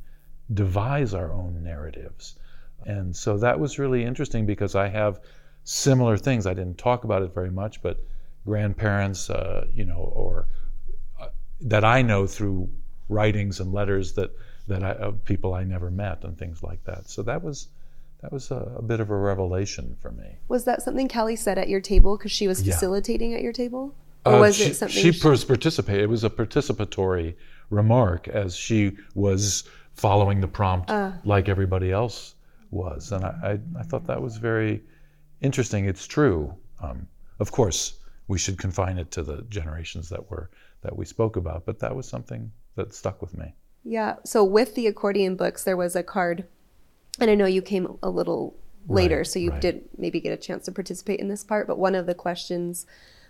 devise 0.53 1.13
our 1.13 1.31
own 1.31 1.63
narratives. 1.63 2.37
And 2.85 3.15
so 3.15 3.37
that 3.37 3.57
was 3.59 3.79
really 3.79 4.03
interesting 4.03 4.45
because 4.45 4.75
I 4.75 4.89
have 4.89 5.21
similar 5.63 6.17
things. 6.17 6.45
I 6.45 6.53
didn't 6.53 6.77
talk 6.77 7.05
about 7.05 7.23
it 7.23 7.33
very 7.33 7.49
much, 7.49 7.81
but 7.81 8.05
grandparents, 8.45 9.29
uh, 9.29 9.65
you 9.73 9.85
know, 9.85 10.11
or 10.13 10.47
uh, 11.19 11.29
that 11.61 11.85
I 11.85 12.01
know 12.01 12.27
through 12.27 12.69
writings 13.07 13.61
and 13.61 13.73
letters 13.73 14.13
that 14.13 14.31
that 14.67 14.83
I, 14.83 15.11
people 15.23 15.53
I 15.53 15.63
never 15.63 15.89
met 15.89 16.25
and 16.25 16.37
things 16.37 16.61
like 16.61 16.83
that. 16.83 17.09
So 17.09 17.23
that 17.23 17.41
was 17.41 17.69
that 18.21 18.31
was 18.31 18.51
a, 18.51 18.73
a 18.77 18.81
bit 18.81 18.99
of 18.99 19.09
a 19.09 19.15
revelation 19.15 19.95
for 20.01 20.11
me. 20.11 20.37
Was 20.47 20.65
that 20.65 20.81
something 20.81 21.07
Callie 21.07 21.35
said 21.35 21.57
at 21.57 21.69
your 21.69 21.81
table 21.81 22.17
because 22.17 22.31
she 22.31 22.47
was 22.47 22.63
facilitating 22.63 23.31
yeah. 23.31 23.37
at 23.37 23.43
your 23.43 23.53
table, 23.53 23.95
or 24.25 24.35
uh, 24.35 24.39
was 24.39 24.55
she, 24.55 24.65
it 24.65 24.75
something 24.75 24.95
she, 24.95 25.11
she 25.11 25.19
participated? 25.19 26.03
It 26.03 26.09
was 26.09 26.23
a 26.23 26.29
participatory 26.29 27.35
remark 27.69 28.27
as 28.27 28.55
she 28.55 28.97
was 29.13 29.63
following 29.93 30.41
the 30.41 30.47
prompt 30.47 30.89
uh, 30.89 31.11
like 31.23 31.49
everybody 31.49 31.91
else 31.91 32.35
was, 32.71 33.11
and 33.11 33.23
I, 33.23 33.59
I, 33.75 33.79
I, 33.79 33.83
thought 33.83 34.07
that 34.07 34.21
was 34.21 34.37
very 34.37 34.83
interesting. 35.41 35.85
It's 35.85 36.07
true. 36.07 36.53
Um, 36.81 37.07
of 37.39 37.51
course, 37.51 37.99
we 38.27 38.37
should 38.37 38.57
confine 38.57 38.97
it 38.97 39.11
to 39.11 39.23
the 39.23 39.43
generations 39.49 40.09
that 40.09 40.29
were 40.29 40.49
that 40.81 40.95
we 40.95 41.05
spoke 41.05 41.35
about, 41.35 41.65
but 41.65 41.79
that 41.79 41.95
was 41.95 42.07
something 42.07 42.51
that 42.75 42.93
stuck 42.93 43.21
with 43.21 43.37
me. 43.37 43.53
Yeah. 43.83 44.15
So 44.23 44.43
with 44.43 44.75
the 44.75 44.87
accordion 44.87 45.35
books, 45.35 45.63
there 45.63 45.77
was 45.77 45.95
a 45.95 46.03
card 46.03 46.45
and 47.19 47.29
I 47.29 47.35
know 47.35 47.45
you 47.45 47.61
came 47.61 47.97
a 48.03 48.09
little 48.09 48.55
later, 48.87 49.17
right, 49.17 49.27
so 49.27 49.39
you 49.39 49.51
right. 49.51 49.61
did 49.61 49.85
maybe 49.97 50.19
get 50.19 50.31
a 50.31 50.37
chance 50.37 50.65
to 50.65 50.71
participate 50.71 51.19
in 51.19 51.27
this 51.27 51.43
part. 51.43 51.67
But 51.67 51.77
one 51.77 51.95
of 51.95 52.05
the 52.05 52.13
questions 52.13 52.85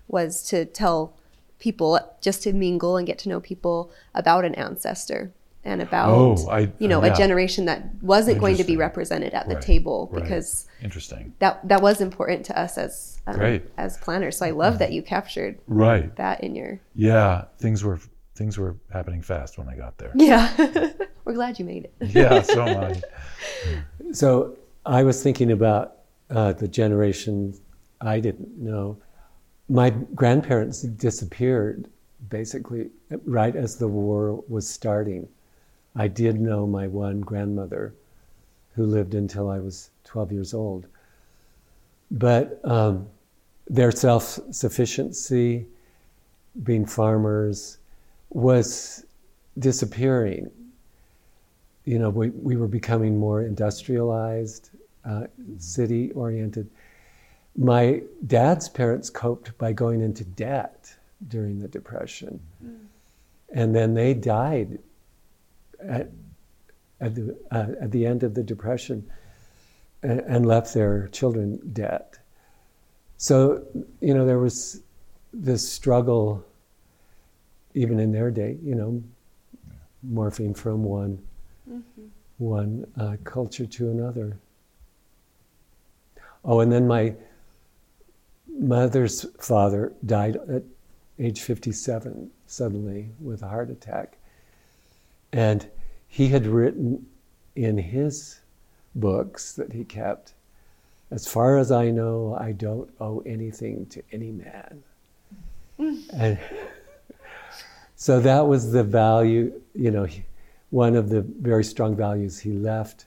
was 0.07 0.43
to 0.49 0.65
tell 0.65 1.15
people 1.59 1.99
just 2.21 2.43
to 2.43 2.53
mingle 2.53 2.97
and 2.97 3.07
get 3.07 3.17
to 3.19 3.29
know 3.29 3.39
people 3.39 3.91
about 4.13 4.45
an 4.45 4.55
ancestor 4.55 5.31
and 5.63 5.81
about 5.81 6.09
oh, 6.09 6.47
I, 6.49 6.71
you 6.77 6.87
know 6.87 7.03
yeah. 7.03 7.11
a 7.11 7.17
generation 7.17 7.65
that 7.65 7.89
wasn't 8.01 8.39
going 8.39 8.57
to 8.57 8.63
be 8.63 8.77
represented 8.77 9.33
at 9.33 9.47
the 9.47 9.55
right, 9.55 9.63
table 9.63 10.11
because 10.13 10.67
interesting 10.81 11.33
that 11.39 11.67
that 11.67 11.81
was 11.81 12.01
important 12.01 12.45
to 12.45 12.59
us 12.59 12.77
as 12.77 13.19
um, 13.25 13.61
as 13.77 13.97
planners. 13.97 14.37
So 14.37 14.45
I 14.45 14.51
love 14.51 14.77
that 14.79 14.91
you 14.91 15.01
captured 15.01 15.59
right 15.67 16.15
that 16.17 16.43
in 16.43 16.55
your 16.55 16.79
yeah 16.93 17.45
things 17.57 17.83
were 17.83 17.99
things 18.35 18.57
were 18.57 18.77
happening 18.91 19.23
fast 19.23 19.57
when 19.57 19.67
I 19.67 19.75
got 19.75 19.97
there. 19.97 20.11
Yeah, 20.15 20.53
we're 21.25 21.33
glad 21.33 21.59
you 21.59 21.65
made 21.65 21.85
it. 21.85 21.93
yeah, 22.15 22.41
so 22.41 22.65
am 22.65 22.83
I. 22.83 23.01
So 24.11 24.57
I 24.85 25.03
was 25.03 25.21
thinking 25.21 25.51
about 25.51 25.97
uh, 26.29 26.53
the 26.53 26.67
generation 26.67 27.53
I 27.99 28.19
didn't 28.19 28.57
know. 28.57 28.97
My 29.67 29.89
grandparents 29.89 30.83
disappeared 30.83 31.89
basically 32.29 32.91
right 33.25 33.55
as 33.55 33.77
the 33.77 33.87
war 33.87 34.43
was 34.47 34.69
starting. 34.69 35.27
I 35.95 36.07
did 36.07 36.39
know 36.39 36.67
my 36.67 36.87
one 36.87 37.21
grandmother 37.21 37.93
who 38.75 38.85
lived 38.85 39.15
until 39.15 39.49
I 39.49 39.59
was 39.59 39.89
12 40.03 40.31
years 40.31 40.53
old. 40.53 40.87
But 42.11 42.59
um, 42.63 43.07
their 43.67 43.91
self 43.91 44.39
sufficiency, 44.51 45.65
being 46.63 46.85
farmers, 46.85 47.79
was 48.29 49.05
disappearing. 49.59 50.51
You 51.85 51.99
know, 51.99 52.09
we, 52.09 52.29
we 52.29 52.55
were 52.55 52.67
becoming 52.67 53.17
more 53.17 53.43
industrialized, 53.43 54.71
uh, 55.05 55.27
city 55.59 56.11
oriented. 56.11 56.69
My 57.55 58.01
dad's 58.25 58.67
parents 58.67 59.09
coped 59.09 59.57
by 59.57 59.71
going 59.71 60.01
into 60.01 60.23
debt 60.23 60.93
during 61.27 61.59
the 61.59 61.67
Depression. 61.67 62.39
Mm. 62.63 62.77
And 63.53 63.75
then 63.75 63.93
they 63.93 64.13
died 64.13 64.79
at, 65.79 66.09
at, 66.99 67.15
the, 67.15 67.37
uh, 67.51 67.67
at 67.79 67.91
the 67.91 68.05
end 68.05 68.23
of 68.23 68.33
the 68.33 68.43
Depression 68.43 69.07
and, 70.01 70.19
and 70.21 70.45
left 70.45 70.73
their 70.73 71.07
children 71.09 71.59
debt. 71.71 72.17
So, 73.17 73.63
you 74.01 74.13
know, 74.13 74.25
there 74.25 74.39
was 74.39 74.81
this 75.31 75.71
struggle 75.71 76.43
even 77.73 77.99
in 77.99 78.11
their 78.11 78.31
day, 78.31 78.57
you 78.63 78.73
know, 78.73 79.03
morphing 80.09 80.55
from 80.55 80.83
one 80.83 81.19
mm-hmm. 81.69 82.07
one 82.37 82.85
uh, 82.99 83.17
culture 83.23 83.65
to 83.65 83.89
another. 83.89 84.37
Oh, 86.43 86.59
and 86.59 86.71
then 86.71 86.87
my 86.87 87.15
mother's 88.47 89.25
father 89.39 89.93
died 90.05 90.37
at 90.49 90.63
age 91.19 91.41
57 91.41 92.29
suddenly 92.47 93.09
with 93.19 93.41
a 93.41 93.47
heart 93.47 93.69
attack. 93.69 94.17
And 95.33 95.67
he 96.07 96.29
had 96.29 96.45
written 96.45 97.05
in 97.55 97.77
his 97.77 98.39
books 98.95 99.53
that 99.53 99.73
he 99.73 99.83
kept, 99.83 100.33
as 101.11 101.27
far 101.27 101.57
as 101.57 101.71
I 101.71 101.89
know, 101.89 102.37
I 102.39 102.51
don't 102.51 102.89
owe 102.99 103.19
anything 103.25 103.85
to 103.87 104.01
any 104.11 104.31
man. 104.31 104.83
Mm. 105.79 106.03
and 106.13 106.39
so 107.95 108.21
that 108.21 108.47
was 108.47 108.71
the 108.71 108.83
value, 108.83 109.61
you 109.73 109.91
know, 109.91 110.07
one 110.75 110.93
of 110.97 111.07
the 111.07 111.21
very 111.21 111.63
strong 111.63 111.95
values 111.95 112.37
he 112.37 112.51
left 112.51 113.05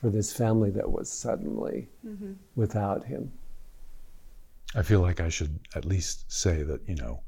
for 0.00 0.08
this 0.08 0.32
family 0.32 0.70
that 0.70 0.88
was 0.88 1.10
suddenly 1.10 1.88
mm-hmm. 2.06 2.32
without 2.54 3.04
him. 3.04 3.32
I 4.76 4.82
feel 4.82 5.00
like 5.00 5.18
I 5.18 5.28
should 5.28 5.58
at 5.74 5.84
least 5.84 6.30
say 6.30 6.62
that, 6.62 6.80
you 6.86 6.94
know, 6.94 7.20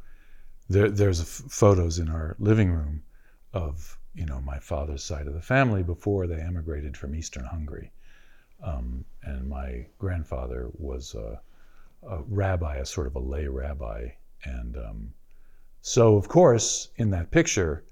there, 0.68 0.88
there's 0.88 1.20
photos 1.48 1.98
in 1.98 2.08
our 2.08 2.36
living 2.38 2.70
room 2.70 3.02
of 3.52 3.98
you 4.14 4.26
know 4.26 4.40
my 4.42 4.60
father's 4.60 5.02
side 5.02 5.26
of 5.26 5.34
the 5.34 5.42
family 5.42 5.82
before 5.82 6.28
they 6.28 6.40
emigrated 6.40 6.96
from 6.96 7.16
Eastern 7.16 7.44
Hungary, 7.44 7.90
um, 8.62 9.04
and 9.24 9.48
my 9.48 9.86
grandfather 9.98 10.68
was 10.78 11.14
a, 11.16 11.40
a, 12.08 12.18
rabbi, 12.28 12.76
a 12.76 12.86
sort 12.86 13.08
of 13.08 13.16
a 13.16 13.20
lay 13.20 13.48
rabbi, 13.48 14.08
and 14.44 14.76
um, 14.76 15.12
so 15.82 16.16
of 16.16 16.28
course 16.28 16.90
in 16.96 17.10
that 17.10 17.32
picture, 17.32 17.82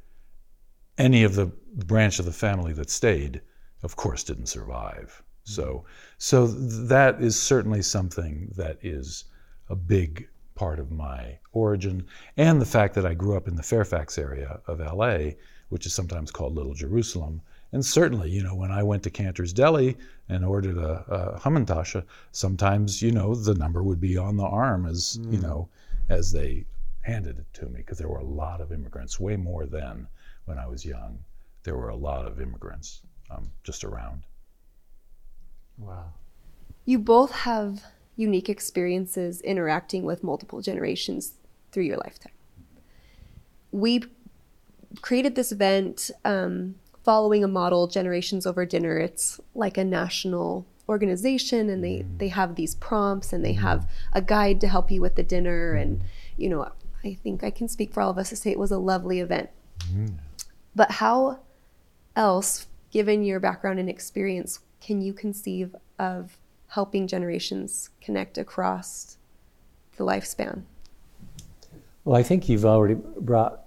any 0.99 1.23
of 1.23 1.35
the 1.35 1.47
branch 1.87 2.19
of 2.19 2.25
the 2.25 2.33
family 2.33 2.73
that 2.75 2.90
stayed, 2.90 3.40
of 3.83 3.97
course, 3.97 4.25
didn't 4.25 4.47
survive. 4.47 5.23
So, 5.45 5.85
so 6.19 6.47
that 6.47 7.23
is 7.23 7.40
certainly 7.40 7.81
something 7.81 8.52
that 8.57 8.78
is 8.83 9.25
a 9.71 9.76
big 9.76 10.28
part 10.55 10.81
of 10.81 10.90
my 10.90 11.38
origin, 11.52 12.05
and 12.37 12.61
the 12.61 12.67
fact 12.67 12.95
that 12.95 13.07
I 13.07 13.14
grew 13.14 13.37
up 13.37 13.47
in 13.49 13.55
the 13.55 13.62
Fairfax 13.62 14.19
area 14.19 14.61
of 14.67 14.81
LA, 14.81 15.31
which 15.69 15.87
is 15.87 15.95
sometimes 15.95 16.31
called 16.31 16.55
Little 16.55 16.75
Jerusalem. 16.75 17.40
And 17.73 17.85
certainly, 17.85 18.31
you 18.31 18.43
know, 18.43 18.55
when 18.55 18.73
I 18.73 18.83
went 18.83 19.02
to 19.05 19.11
Canter's 19.11 19.52
Deli 19.52 19.97
and 20.28 20.45
ordered 20.45 20.78
a, 20.78 21.05
a 21.09 21.38
Hamantasche, 21.38 22.02
sometimes, 22.33 23.00
you 23.00 23.12
know, 23.12 23.35
the 23.35 23.55
number 23.55 23.83
would 23.83 24.00
be 24.00 24.17
on 24.17 24.37
the 24.37 24.45
arm 24.45 24.87
as, 24.87 25.19
mm. 25.21 25.33
you 25.33 25.38
know, 25.38 25.69
as 26.09 26.33
they 26.33 26.64
handed 27.02 27.38
it 27.38 27.47
to 27.55 27.67
me, 27.67 27.78
because 27.78 27.99
there 27.99 28.09
were 28.09 28.19
a 28.19 28.25
lot 28.25 28.61
of 28.61 28.73
immigrants, 28.73 29.21
way 29.21 29.37
more 29.37 29.67
than 29.67 30.09
when 30.49 30.59
I 30.59 30.67
was 30.67 30.85
young. 30.85 31.19
There 31.62 31.76
were 31.76 31.90
a 31.90 31.97
lot 31.97 32.26
of 32.26 32.40
immigrants 32.40 33.02
um, 33.31 33.50
just 33.62 33.85
around. 33.85 34.23
Wow. 35.76 36.14
You 36.85 36.99
both 36.99 37.31
have 37.33 37.83
unique 38.17 38.49
experiences 38.49 39.40
interacting 39.43 40.05
with 40.05 40.25
multiple 40.25 40.62
generations 40.62 41.35
through 41.71 41.85
your 41.85 41.99
lifetime. 41.99 42.33
We 43.71 44.05
created 45.02 45.35
this 45.35 45.52
event 45.52 46.11
um, 46.25 46.76
following 47.05 47.45
a 47.45 47.49
model, 47.49 47.87
Generations 47.87 48.47
Over 48.47 48.64
Dinner. 48.64 48.99
It's 48.99 49.38
like 49.55 49.76
a 49.76 49.85
national 49.85 50.67
organization, 50.88 51.69
and 51.69 51.85
they, 51.85 51.99
mm. 51.99 52.19
they 52.19 52.28
have 52.28 52.55
these 52.55 52.75
prompts 52.75 53.33
and 53.35 53.45
they 53.45 53.55
mm. 53.55 53.61
have 53.61 53.88
a 54.14 54.23
guide 54.23 54.61
to 54.62 54.69
help 54.69 54.90
you 54.90 55.02
with 55.02 55.17
the 55.17 55.23
dinner. 55.23 55.75
And, 55.75 56.02
you 56.38 56.49
know, 56.49 56.73
I 57.05 57.14
think 57.23 57.45
I 57.45 57.50
can 57.50 57.69
speak 57.69 57.93
for 57.93 58.00
all 58.00 58.11
of 58.11 58.19
us 58.19 58.31
to 58.31 58.37
say 58.37 58.50
it 58.50 58.59
was 58.59 58.71
a 58.71 58.78
lovely 58.78 59.21
event. 59.21 59.50
But 60.75 60.92
how 60.92 61.40
else, 62.14 62.66
given 62.90 63.25
your 63.25 63.40
background 63.40 63.78
and 63.78 63.88
experience, 63.88 64.61
can 64.80 65.00
you 65.00 65.12
conceive 65.12 65.75
of 65.99 66.38
helping 66.68 67.06
generations 67.06 67.90
connect 68.00 68.38
across 68.38 69.16
the 69.97 70.04
lifespan? 70.04 70.62
Well, 72.04 72.16
I 72.16 72.23
think 72.23 72.49
you've 72.49 72.64
already 72.64 72.94
brought, 72.94 73.64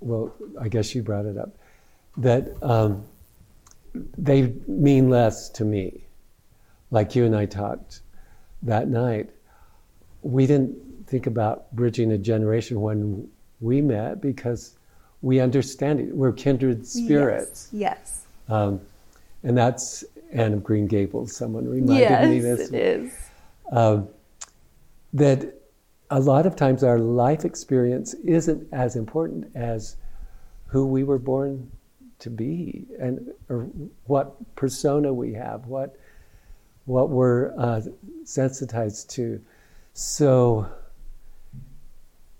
well, 0.00 0.34
I 0.60 0.68
guess 0.68 0.94
you 0.94 1.02
brought 1.02 1.26
it 1.26 1.36
up, 1.36 1.56
that 2.16 2.56
um, 2.62 3.04
they 4.16 4.54
mean 4.66 5.10
less 5.10 5.48
to 5.50 5.64
me. 5.64 6.06
Like 6.90 7.14
you 7.14 7.24
and 7.24 7.36
I 7.36 7.46
talked 7.46 8.00
that 8.62 8.88
night, 8.88 9.30
we 10.22 10.46
didn't 10.46 11.06
think 11.06 11.26
about 11.26 11.74
bridging 11.74 12.12
a 12.12 12.18
generation 12.18 12.80
when 12.80 13.28
we 13.60 13.80
met 13.80 14.20
because 14.20 14.75
we 15.26 15.40
understand 15.40 15.98
it. 15.98 16.14
We're 16.14 16.30
kindred 16.30 16.86
spirits. 16.86 17.68
Yes. 17.72 17.98
yes. 17.98 18.26
Um, 18.48 18.80
and 19.42 19.58
that's 19.58 20.04
Anne 20.32 20.52
of 20.52 20.62
Green 20.62 20.86
Gables. 20.86 21.34
Someone 21.34 21.68
reminded 21.68 21.98
yes, 21.98 22.28
me 22.28 22.38
this. 22.38 22.60
Yes, 22.60 22.68
it 22.68 22.74
is. 22.76 23.12
Um, 23.72 24.08
that 25.14 25.52
a 26.10 26.20
lot 26.20 26.46
of 26.46 26.54
times 26.54 26.84
our 26.84 27.00
life 27.00 27.44
experience 27.44 28.14
isn't 28.24 28.68
as 28.72 28.94
important 28.94 29.50
as 29.56 29.96
who 30.66 30.86
we 30.86 31.02
were 31.02 31.18
born 31.18 31.72
to 32.20 32.30
be 32.30 32.86
and 33.00 33.28
or 33.48 33.64
what 34.04 34.54
persona 34.54 35.12
we 35.12 35.32
have, 35.32 35.66
what 35.66 35.98
what 36.84 37.10
we're 37.10 37.52
uh, 37.58 37.80
sensitized 38.22 39.10
to. 39.10 39.40
So, 39.92 40.70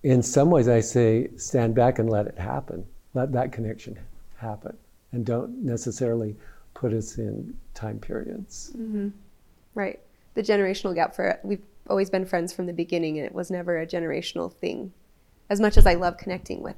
in 0.07 0.23
some 0.23 0.53
ways, 0.53 0.69
I 0.69 0.79
say 0.79 1.31
stand 1.37 1.75
back 1.75 1.99
and 1.99 2.09
let 2.09 2.29
it 2.29 2.39
happen. 2.39 2.87
Let 3.15 3.33
that 3.33 3.51
connection 3.51 3.99
happen, 4.37 4.77
and 5.11 5.27
don't 5.27 5.65
necessarily 5.65 6.37
put 6.75 6.93
us 6.93 7.19
in 7.19 7.57
time 7.75 7.99
periods. 7.99 8.71
Mm-hmm. 8.77 9.09
Right. 9.75 9.99
The 10.35 10.43
generational 10.43 10.95
gap 10.95 11.17
for 11.17 11.41
we've 11.43 11.65
always 11.91 12.09
been 12.09 12.25
friends 12.25 12.53
from 12.53 12.67
the 12.67 12.73
beginning, 12.73 13.19
and 13.19 13.27
it 13.27 13.35
was 13.35 13.51
never 13.51 13.81
a 13.81 13.87
generational 13.87 14.53
thing. 14.53 14.93
As 15.51 15.59
much 15.59 15.77
as 15.77 15.87
I 15.87 15.95
love 15.95 16.19
connecting 16.19 16.63
with 16.63 16.77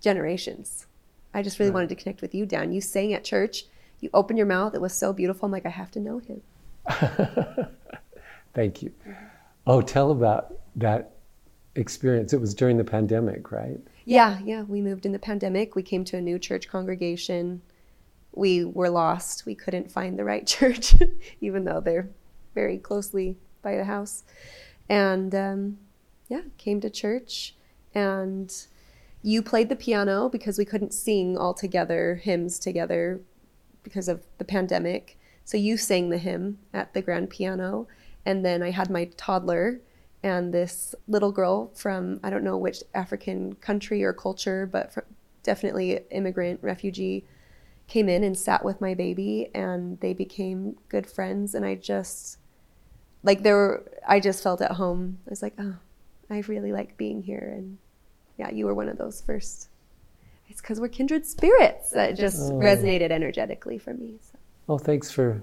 generations, 0.00 0.86
I 1.34 1.42
just 1.42 1.58
really 1.58 1.70
right. 1.70 1.74
wanted 1.74 1.90
to 1.90 1.96
connect 1.96 2.22
with 2.22 2.34
you, 2.34 2.46
Dan. 2.46 2.72
You 2.72 2.80
sang 2.80 3.12
at 3.12 3.24
church. 3.24 3.66
You 4.00 4.08
opened 4.14 4.38
your 4.38 4.46
mouth. 4.46 4.74
It 4.74 4.80
was 4.80 4.94
so 4.94 5.12
beautiful. 5.12 5.44
I'm 5.44 5.52
like, 5.52 5.66
I 5.66 5.70
have 5.70 5.90
to 5.90 6.00
know 6.00 6.18
him. 6.18 6.40
Thank 8.54 8.80
you. 8.80 8.90
Oh, 9.66 9.82
tell 9.82 10.10
about 10.10 10.54
that 10.76 11.11
experience. 11.74 12.32
It 12.32 12.40
was 12.40 12.54
during 12.54 12.76
the 12.76 12.84
pandemic, 12.84 13.50
right? 13.50 13.80
Yeah, 14.04 14.38
yeah. 14.44 14.62
We 14.62 14.80
moved 14.80 15.06
in 15.06 15.12
the 15.12 15.18
pandemic. 15.18 15.74
We 15.74 15.82
came 15.82 16.04
to 16.06 16.16
a 16.16 16.20
new 16.20 16.38
church 16.38 16.68
congregation 16.68 17.62
we 18.32 18.64
were 18.64 18.90
lost. 18.90 19.44
We 19.46 19.54
couldn't 19.54 19.92
find 19.92 20.18
the 20.18 20.24
right 20.24 20.46
church, 20.46 20.94
even 21.40 21.64
though 21.64 21.80
they're 21.80 22.08
very 22.54 22.78
closely 22.78 23.36
by 23.62 23.76
the 23.76 23.84
house. 23.84 24.24
And 24.88 25.34
um, 25.34 25.78
yeah, 26.28 26.42
came 26.58 26.80
to 26.80 26.90
church. 26.90 27.54
And 27.94 28.52
you 29.22 29.42
played 29.42 29.68
the 29.68 29.76
piano 29.76 30.28
because 30.28 30.58
we 30.58 30.64
couldn't 30.64 30.94
sing 30.94 31.36
all 31.36 31.54
together, 31.54 32.16
hymns 32.16 32.58
together 32.58 33.20
because 33.82 34.08
of 34.08 34.24
the 34.38 34.44
pandemic. 34.44 35.18
So 35.44 35.56
you 35.56 35.76
sang 35.76 36.08
the 36.08 36.18
hymn 36.18 36.58
at 36.72 36.94
the 36.94 37.02
grand 37.02 37.30
piano. 37.30 37.86
And 38.24 38.44
then 38.44 38.62
I 38.62 38.70
had 38.70 38.90
my 38.90 39.06
toddler 39.16 39.80
and 40.22 40.54
this 40.54 40.94
little 41.08 41.32
girl 41.32 41.70
from, 41.74 42.20
I 42.22 42.30
don't 42.30 42.44
know 42.44 42.56
which 42.56 42.82
African 42.94 43.54
country 43.54 44.04
or 44.04 44.12
culture, 44.12 44.66
but 44.66 44.94
definitely 45.42 46.00
immigrant, 46.10 46.60
refugee 46.62 47.24
came 47.88 48.08
in 48.08 48.24
and 48.24 48.38
sat 48.38 48.64
with 48.64 48.80
my 48.80 48.94
baby 48.94 49.50
and 49.54 50.00
they 50.00 50.14
became 50.14 50.76
good 50.88 51.06
friends 51.06 51.54
and 51.54 51.64
I 51.64 51.74
just 51.74 52.38
like 53.22 53.42
there 53.42 53.56
were 53.56 53.92
I 54.06 54.20
just 54.20 54.42
felt 54.42 54.60
at 54.60 54.72
home. 54.72 55.18
I 55.26 55.30
was 55.30 55.42
like, 55.42 55.54
"Oh, 55.58 55.76
I 56.30 56.40
really 56.48 56.72
like 56.72 56.96
being 56.96 57.22
here." 57.22 57.52
And 57.56 57.78
yeah, 58.38 58.50
you 58.50 58.66
were 58.66 58.74
one 58.74 58.88
of 58.88 58.98
those 58.98 59.20
first. 59.20 59.68
It's 60.48 60.60
cuz 60.60 60.80
we're 60.80 60.88
kindred 60.88 61.26
spirits. 61.26 61.90
That 61.90 62.16
just 62.16 62.50
oh. 62.50 62.54
resonated 62.54 63.10
energetically 63.10 63.78
for 63.78 63.94
me. 63.94 64.18
So. 64.20 64.38
Well, 64.66 64.78
thanks 64.78 65.10
for 65.10 65.42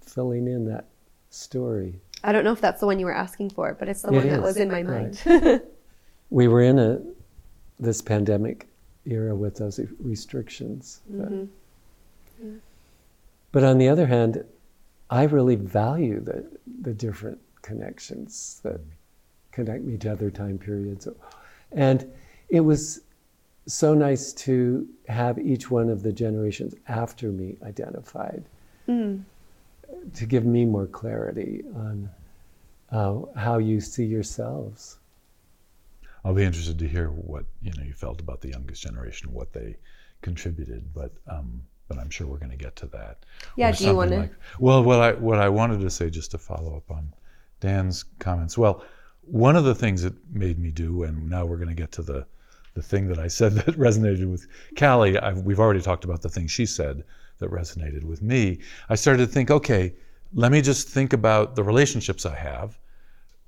filling 0.00 0.46
in 0.48 0.64
that 0.66 0.86
story. 1.30 2.00
I 2.24 2.32
don't 2.32 2.44
know 2.44 2.52
if 2.52 2.60
that's 2.60 2.80
the 2.80 2.86
one 2.86 2.98
you 2.98 3.06
were 3.06 3.14
asking 3.14 3.50
for, 3.50 3.74
but 3.78 3.88
it's 3.88 4.02
the 4.02 4.08
it 4.08 4.16
one 4.16 4.26
is. 4.26 4.32
that 4.32 4.42
was 4.42 4.56
in 4.56 4.70
my 4.70 4.82
mind. 4.82 5.62
we 6.30 6.48
were 6.48 6.62
in 6.62 6.78
a 6.78 7.00
this 7.78 8.00
pandemic 8.00 8.66
era 9.04 9.34
with 9.34 9.56
those 9.56 9.80
restrictions. 10.00 11.00
Mm-hmm. 11.12 11.44
But, 12.38 12.60
but 13.52 13.64
on 13.64 13.78
the 13.78 13.88
other 13.88 14.06
hand, 14.06 14.44
I 15.10 15.24
really 15.24 15.56
value 15.56 16.20
the, 16.20 16.44
the 16.82 16.92
different 16.92 17.38
connections 17.62 18.60
that 18.64 18.80
connect 19.52 19.84
me 19.84 19.96
to 19.98 20.12
other 20.12 20.30
time 20.30 20.58
periods. 20.58 21.08
And 21.72 22.10
it 22.48 22.60
was 22.60 23.00
so 23.66 23.94
nice 23.94 24.32
to 24.32 24.86
have 25.08 25.38
each 25.38 25.70
one 25.70 25.88
of 25.88 26.02
the 26.02 26.12
generations 26.12 26.74
after 26.88 27.28
me 27.28 27.56
identified 27.64 28.44
mm. 28.88 29.20
To 30.14 30.26
give 30.26 30.44
me 30.44 30.64
more 30.64 30.86
clarity 30.86 31.64
on 31.74 32.10
uh, 32.90 33.20
how 33.36 33.58
you 33.58 33.80
see 33.80 34.04
yourselves. 34.04 34.98
I'll 36.24 36.34
be 36.34 36.44
interested 36.44 36.78
to 36.80 36.88
hear 36.88 37.08
what 37.08 37.44
you 37.62 37.72
know 37.76 37.84
you 37.84 37.92
felt 37.92 38.20
about 38.20 38.40
the 38.40 38.48
youngest 38.48 38.82
generation, 38.82 39.32
what 39.32 39.52
they 39.52 39.76
contributed, 40.22 40.92
but 40.92 41.12
um, 41.28 41.62
but 41.88 41.98
I'm 41.98 42.10
sure 42.10 42.26
we're 42.26 42.38
going 42.38 42.50
to 42.50 42.56
get 42.56 42.74
to 42.76 42.86
that. 42.86 43.24
Yeah, 43.56 43.70
do 43.70 43.84
you 43.84 43.94
want 43.94 44.10
to? 44.10 44.18
Like, 44.18 44.34
well, 44.58 44.82
what 44.82 45.00
I 45.00 45.12
what 45.12 45.38
I 45.38 45.48
wanted 45.48 45.80
to 45.80 45.90
say 45.90 46.10
just 46.10 46.32
to 46.32 46.38
follow 46.38 46.76
up 46.76 46.90
on 46.90 47.12
Dan's 47.60 48.04
comments. 48.18 48.58
Well, 48.58 48.82
one 49.22 49.56
of 49.56 49.64
the 49.64 49.74
things 49.74 50.02
that 50.02 50.14
made 50.32 50.58
me 50.58 50.70
do, 50.70 51.04
and 51.04 51.28
now 51.30 51.44
we're 51.46 51.58
going 51.58 51.68
to 51.68 51.74
get 51.74 51.92
to 51.92 52.02
the 52.02 52.26
the 52.74 52.82
thing 52.82 53.08
that 53.08 53.18
I 53.18 53.28
said 53.28 53.52
that 53.56 53.76
resonated 53.78 54.30
with 54.30 54.46
Callie. 54.78 55.18
I've, 55.18 55.42
we've 55.42 55.60
already 55.60 55.80
talked 55.80 56.04
about 56.04 56.22
the 56.22 56.28
thing 56.28 56.46
she 56.46 56.66
said 56.66 57.04
that 57.38 57.50
resonated 57.50 58.04
with 58.04 58.22
me. 58.22 58.58
I 58.88 58.94
started 58.94 59.26
to 59.26 59.32
think, 59.32 59.50
okay, 59.50 59.94
let 60.34 60.52
me 60.52 60.60
just 60.60 60.88
think 60.88 61.12
about 61.12 61.56
the 61.56 61.62
relationships 61.62 62.26
I 62.26 62.34
have 62.34 62.78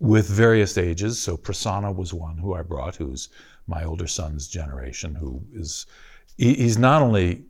with 0.01 0.29
various 0.29 0.79
ages. 0.79 1.21
So 1.21 1.37
Prasanna 1.37 1.95
was 1.95 2.15
one 2.15 2.39
who 2.39 2.55
I 2.55 2.63
brought, 2.63 2.97
who's 2.97 3.29
my 3.67 3.85
older 3.85 4.07
son's 4.07 4.49
generation, 4.49 5.15
who 5.15 5.43
is 5.53 5.87
he, 6.37 6.55
he's 6.55 6.79
not 6.79 7.03
only 7.03 7.45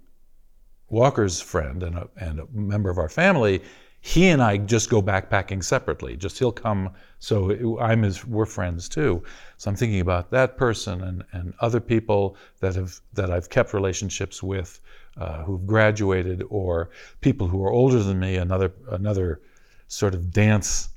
Walker's 0.89 1.41
friend 1.41 1.83
and 1.83 1.97
a, 1.97 2.09
and 2.17 2.41
a 2.41 2.47
member 2.53 2.91
of 2.91 2.99
our 2.99 3.09
family, 3.09 3.63
he 4.01 4.29
and 4.29 4.41
I 4.43 4.59
just 4.59 4.91
go 4.91 5.03
backpacking 5.03 5.63
separately. 5.63 6.17
Just 6.17 6.39
he'll 6.39 6.53
come, 6.53 6.91
so 7.19 7.79
I'm 7.81 8.03
his. 8.03 8.25
We're 8.25 8.47
friends 8.47 8.89
too. 8.89 9.23
So 9.57 9.71
I'm 9.71 9.77
thinking 9.77 10.01
about 10.01 10.31
that 10.31 10.57
person 10.57 11.03
and, 11.03 11.25
and 11.33 11.53
other 11.61 11.81
people 11.81 12.37
that 12.61 12.75
have 12.77 13.01
that 13.15 13.31
I've 13.31 13.51
kept 13.51 13.75
relationships 13.75 14.43
with, 14.43 14.81
uh, 15.17 15.43
who've 15.43 15.67
graduated, 15.67 16.45
or 16.49 16.91
people 17.21 17.49
who 17.49 17.65
are 17.65 17.73
older 17.73 18.03
than 18.03 18.21
me. 18.21 18.37
Another 18.37 18.73
another 18.91 19.41
sort 19.89 20.15
of 20.15 20.33
dance, 20.33 20.91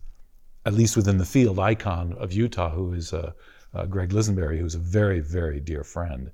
at 0.65 0.73
least 0.73 0.95
within 0.95 1.17
the 1.17 1.25
field, 1.25 1.57
icon 1.57 2.13
of 2.13 2.31
Utah, 2.31 2.69
who 2.69 2.93
is 2.93 3.13
uh, 3.13 3.31
uh, 3.73 3.85
Greg 3.87 4.11
Lisenberry, 4.11 4.59
who's 4.59 4.75
a 4.75 4.79
very 4.79 5.21
very 5.21 5.59
dear 5.59 5.83
friend. 5.83 6.29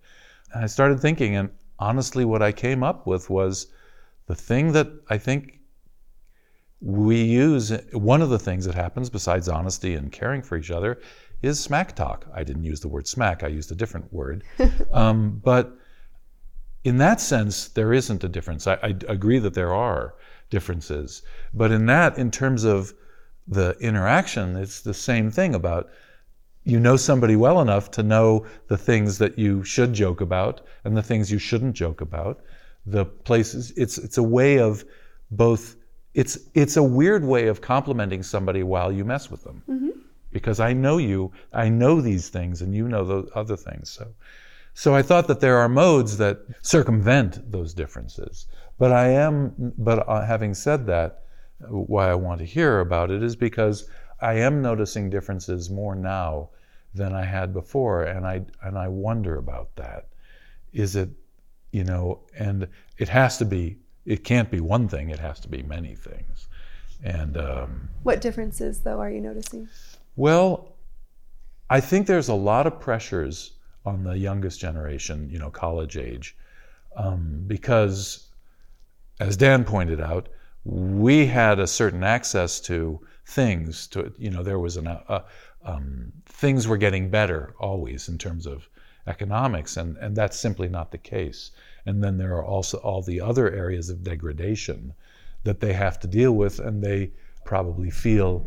And 0.53 0.63
I 0.63 0.67
started 0.67 0.99
thinking, 0.99 1.37
and 1.37 1.49
honestly, 1.79 2.25
what 2.25 2.41
I 2.41 2.51
came 2.51 2.83
up 2.83 3.07
with 3.07 3.29
was 3.29 3.67
the 4.25 4.35
thing 4.35 4.73
that 4.73 4.89
I 5.09 5.17
think 5.17 5.56
we 6.81 7.23
use 7.23 7.71
one 7.91 8.21
of 8.21 8.29
the 8.29 8.39
things 8.39 8.65
that 8.65 8.75
happens 8.75 9.09
besides 9.09 9.49
honesty 9.49 9.95
and 9.95 10.11
caring 10.11 10.41
for 10.41 10.57
each 10.57 10.71
other 10.71 10.99
is 11.41 11.59
smack 11.59 11.95
talk. 11.95 12.25
I 12.33 12.43
didn't 12.43 12.63
use 12.63 12.79
the 12.79 12.87
word 12.87 13.07
smack, 13.07 13.43
I 13.43 13.47
used 13.47 13.71
a 13.71 13.75
different 13.75 14.11
word. 14.13 14.43
um, 14.93 15.41
but 15.43 15.77
in 16.83 16.97
that 16.97 17.19
sense, 17.19 17.67
there 17.69 17.93
isn't 17.93 18.23
a 18.23 18.29
difference. 18.29 18.67
I, 18.67 18.75
I, 18.75 18.95
agree 19.07 19.39
that 19.39 19.53
there 19.53 19.73
are 19.73 20.15
differences. 20.49 21.21
But 21.53 21.71
in 21.71 21.85
that, 21.87 22.17
in 22.17 22.31
terms 22.31 22.63
of 22.63 22.93
the 23.47 23.75
interaction, 23.79 24.55
it's 24.55 24.81
the 24.81 24.93
same 24.93 25.31
thing 25.31 25.55
about 25.55 25.89
you 26.63 26.79
know 26.79 26.97
somebody 26.97 27.37
well 27.37 27.61
enough 27.61 27.91
to 27.91 28.03
know 28.03 28.45
the 28.67 28.77
things 28.77 29.19
that 29.19 29.39
you 29.39 29.63
should 29.63 29.93
joke 29.93 30.19
about 30.19 30.61
and 30.83 30.97
the 30.97 31.03
things 31.03 31.31
you 31.31 31.39
shouldn't 31.39 31.75
joke 31.75 32.01
about. 32.01 32.41
The 32.85 33.05
places, 33.05 33.71
it's, 33.77 33.97
it's 33.97 34.17
a 34.17 34.23
way 34.23 34.59
of 34.59 34.83
both 35.31 35.76
it's 36.17 36.39
it's 36.55 36.77
a 36.77 36.83
weird 36.83 37.23
way 37.23 37.47
of 37.47 37.61
complimenting 37.61 38.23
somebody 38.23 38.63
while 38.63 38.91
you 38.91 39.05
mess 39.05 39.29
with 39.29 39.43
them. 39.43 39.61
Mm-hmm. 39.69 39.99
because 40.31 40.59
i 40.59 40.73
know 40.73 40.97
you 40.97 41.31
i 41.53 41.69
know 41.69 42.01
these 42.01 42.27
things 42.29 42.61
and 42.61 42.73
you 42.75 42.87
know 42.87 43.03
those 43.05 43.29
other 43.35 43.55
things 43.55 43.89
so. 43.91 44.07
So 44.73 44.95
i 44.95 45.03
thought 45.03 45.27
that 45.27 45.39
there 45.39 45.57
are 45.57 45.69
modes 45.69 46.17
that 46.17 46.37
circumvent 46.61 47.51
those 47.51 47.73
differences. 47.73 48.47
But 48.79 48.91
i 48.91 49.07
am 49.09 49.73
but 49.77 49.99
uh, 50.09 50.25
having 50.25 50.53
said 50.55 50.87
that 50.87 51.09
why 51.93 52.09
i 52.09 52.15
want 52.25 52.39
to 52.39 52.53
hear 52.57 52.79
about 52.79 53.11
it 53.11 53.21
is 53.23 53.35
because 53.35 53.87
i 54.19 54.33
am 54.33 54.61
noticing 54.61 55.09
differences 55.09 55.69
more 55.69 55.95
now 55.95 56.49
than 56.99 57.13
i 57.13 57.25
had 57.25 57.53
before 57.53 58.03
and 58.03 58.25
i 58.25 58.41
and 58.63 58.75
i 58.85 58.87
wonder 58.87 59.37
about 59.37 59.75
that. 59.75 60.07
Is 60.73 60.95
it 60.95 61.09
you 61.71 61.83
know 61.83 62.21
and 62.37 62.67
it 62.97 63.09
has 63.09 63.37
to 63.37 63.45
be 63.45 63.77
it 64.07 64.23
can't 64.23 64.49
be 64.49 64.61
one 64.61 64.87
thing, 64.87 65.09
it 65.09 65.19
has 65.19 65.39
to 65.41 65.49
be 65.49 65.61
many 65.63 65.93
things. 65.93 66.47
And 67.03 67.37
um, 67.37 67.89
what 68.03 68.21
differences, 68.21 68.79
though, 68.79 68.99
are 68.99 69.11
you 69.11 69.21
noticing? 69.21 69.67
Well, 70.15 70.75
I 71.69 71.81
think 71.81 72.07
there's 72.07 72.29
a 72.29 72.33
lot 72.33 72.65
of 72.65 72.79
pressures 72.79 73.51
on 73.85 74.03
the 74.03 74.17
youngest 74.17 74.59
generation, 74.59 75.29
you 75.29 75.37
know, 75.37 75.49
college 75.49 75.97
age, 75.97 76.35
um, 76.95 77.43
because, 77.45 78.29
as 79.19 79.35
Dan 79.35 79.65
pointed 79.65 80.01
out, 80.01 80.29
we 80.63 81.27
had 81.27 81.59
a 81.59 81.67
certain 81.67 82.03
access 82.03 82.59
to 82.61 82.99
things. 83.25 83.87
To 83.87 84.11
you 84.17 84.31
know, 84.31 84.41
there 84.41 84.59
was 84.59 84.77
an 84.77 84.87
uh, 84.87 85.23
um, 85.63 86.11
things 86.25 86.67
were 86.67 86.77
getting 86.77 87.09
better 87.09 87.53
always 87.59 88.07
in 88.07 88.17
terms 88.17 88.47
of 88.47 88.67
economics, 89.05 89.77
and 89.77 89.97
and 89.97 90.15
that's 90.15 90.37
simply 90.37 90.69
not 90.69 90.91
the 90.91 90.97
case. 90.97 91.51
And 91.87 92.03
then 92.03 92.17
there 92.17 92.35
are 92.35 92.45
also 92.45 92.77
all 92.79 93.01
the 93.01 93.21
other 93.21 93.51
areas 93.51 93.89
of 93.89 94.03
degradation 94.03 94.93
that 95.43 95.59
they 95.59 95.73
have 95.73 95.99
to 96.01 96.07
deal 96.07 96.33
with, 96.33 96.59
and 96.59 96.83
they 96.83 97.11
probably 97.45 97.89
feel 97.89 98.45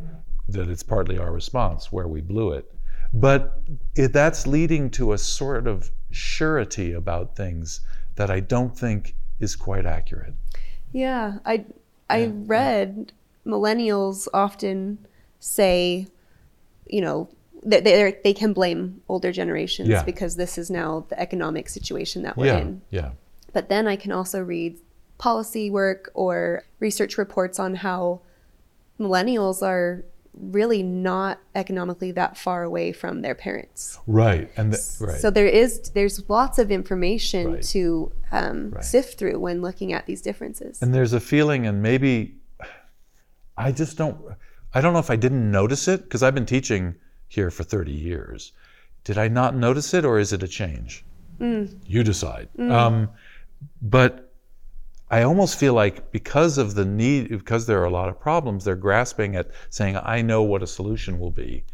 that 0.48 0.68
it's 0.68 0.82
partly 0.82 1.18
our 1.18 1.32
response 1.32 1.90
where 1.90 2.08
we 2.08 2.20
blew 2.20 2.52
it. 2.52 2.70
But 3.12 3.62
it, 3.96 4.12
that's 4.12 4.46
leading 4.46 4.90
to 4.90 5.12
a 5.12 5.18
sort 5.18 5.66
of 5.66 5.90
surety 6.10 6.92
about 6.92 7.36
things 7.36 7.80
that 8.16 8.30
I 8.30 8.40
don't 8.40 8.76
think 8.76 9.14
is 9.40 9.56
quite 9.56 9.86
accurate. 9.86 10.34
Yeah, 10.92 11.38
I 11.44 11.64
I 12.08 12.24
yeah. 12.24 12.32
read 12.34 13.12
millennials 13.46 14.28
often 14.34 14.98
say, 15.38 16.06
you 16.86 17.00
know, 17.00 17.28
they 17.64 17.80
they 17.80 18.16
they 18.22 18.34
can 18.34 18.52
blame 18.52 19.00
older 19.08 19.32
generations 19.32 19.88
yeah. 19.88 20.02
because 20.02 20.36
this 20.36 20.58
is 20.58 20.70
now 20.70 21.06
the 21.08 21.18
economic 21.18 21.68
situation 21.68 22.22
that 22.22 22.36
we're 22.36 22.46
yeah. 22.46 22.58
in. 22.58 22.82
Yeah. 22.90 23.10
But 23.52 23.68
then 23.68 23.86
I 23.86 23.96
can 23.96 24.12
also 24.12 24.40
read 24.42 24.78
policy 25.18 25.70
work 25.70 26.10
or 26.14 26.64
research 26.78 27.18
reports 27.18 27.58
on 27.58 27.76
how 27.76 28.20
millennials 28.98 29.62
are 29.62 30.04
really 30.34 30.82
not 30.82 31.38
economically 31.54 32.12
that 32.12 32.36
far 32.36 32.62
away 32.62 32.92
from 32.92 33.22
their 33.22 33.34
parents. 33.34 33.98
Right, 34.06 34.50
and 34.56 34.72
the, 34.72 35.04
right. 35.04 35.20
So 35.20 35.30
there 35.30 35.46
is 35.46 35.90
there's 35.90 36.28
lots 36.28 36.58
of 36.58 36.70
information 36.70 37.54
right. 37.54 37.62
to 37.64 38.12
um, 38.30 38.70
right. 38.70 38.84
sift 38.84 39.18
through 39.18 39.38
when 39.38 39.60
looking 39.60 39.92
at 39.92 40.06
these 40.06 40.22
differences. 40.22 40.80
And 40.80 40.94
there's 40.94 41.12
a 41.12 41.20
feeling, 41.20 41.66
and 41.66 41.82
maybe 41.82 42.36
I 43.56 43.72
just 43.72 43.96
don't. 43.96 44.18
I 44.72 44.80
don't 44.80 44.92
know 44.92 45.00
if 45.00 45.10
I 45.10 45.16
didn't 45.16 45.50
notice 45.50 45.88
it 45.88 46.04
because 46.04 46.22
I've 46.22 46.34
been 46.34 46.46
teaching 46.46 46.94
here 47.28 47.50
for 47.50 47.64
30 47.64 47.90
years. 47.90 48.52
Did 49.02 49.18
I 49.18 49.28
not 49.28 49.56
notice 49.56 49.94
it, 49.94 50.04
or 50.04 50.18
is 50.18 50.32
it 50.32 50.42
a 50.42 50.48
change? 50.48 51.04
Mm. 51.40 51.76
You 51.86 52.04
decide. 52.04 52.48
Mm. 52.56 52.70
Um, 52.70 53.08
but 53.82 54.32
I 55.10 55.22
almost 55.22 55.58
feel 55.58 55.74
like 55.74 56.12
because 56.12 56.56
of 56.56 56.74
the 56.74 56.84
need, 56.84 57.30
because 57.30 57.66
there 57.66 57.80
are 57.80 57.86
a 57.86 57.90
lot 57.90 58.08
of 58.08 58.20
problems, 58.20 58.64
they're 58.64 58.76
grasping 58.76 59.34
at 59.34 59.50
saying, 59.68 59.98
I 60.02 60.22
know 60.22 60.42
what 60.42 60.62
a 60.62 60.66
solution 60.66 61.18
will 61.18 61.32
be. 61.32 61.64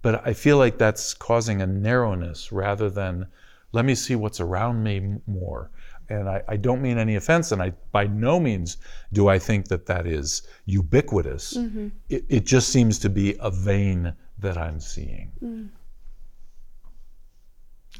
But 0.00 0.26
I 0.26 0.32
feel 0.32 0.58
like 0.58 0.78
that's 0.78 1.14
causing 1.14 1.60
a 1.60 1.66
narrowness 1.66 2.52
rather 2.52 2.88
than 2.90 3.26
let 3.72 3.84
me 3.84 3.94
see 3.94 4.14
what's 4.14 4.38
around 4.38 4.84
me 4.84 5.16
more. 5.26 5.70
And 6.08 6.28
I, 6.28 6.42
I 6.46 6.56
don't 6.56 6.82
mean 6.82 6.98
any 6.98 7.16
offense, 7.16 7.50
and 7.50 7.62
I 7.62 7.72
by 7.90 8.06
no 8.06 8.38
means 8.38 8.76
do 9.12 9.28
I 9.28 9.38
think 9.38 9.68
that 9.68 9.86
that 9.86 10.06
is 10.06 10.46
ubiquitous. 10.66 11.54
Mm-hmm. 11.54 11.88
It, 12.10 12.24
it, 12.28 12.44
just 12.44 12.68
seems 12.68 12.98
to 13.00 13.08
be 13.08 13.36
a 13.40 13.50
vein 13.50 14.12
that 14.38 14.58
I'm 14.58 14.78
seeing. 14.78 15.32
Mm. 15.42 15.68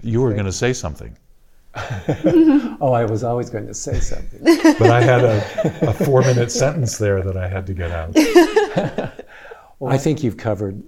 You 0.02 0.20
were 0.20 0.34
going 0.34 0.44
to 0.44 0.52
say 0.52 0.74
something. 0.74 1.16
oh, 2.80 2.92
I 2.92 3.04
was 3.04 3.24
always 3.24 3.50
going 3.50 3.66
to 3.66 3.74
say 3.74 3.98
something. 3.98 4.40
But 4.78 4.90
I 4.90 5.02
had 5.02 5.24
a, 5.24 5.88
a 5.88 5.92
four 5.92 6.20
minute 6.22 6.50
sentence 6.50 6.98
there 6.98 7.22
that 7.22 7.36
I 7.36 7.48
had 7.48 7.66
to 7.66 7.74
get 7.74 7.90
out. 7.90 8.14
well, 9.78 9.92
I 9.92 9.98
think 9.98 10.22
you've 10.22 10.36
covered 10.36 10.82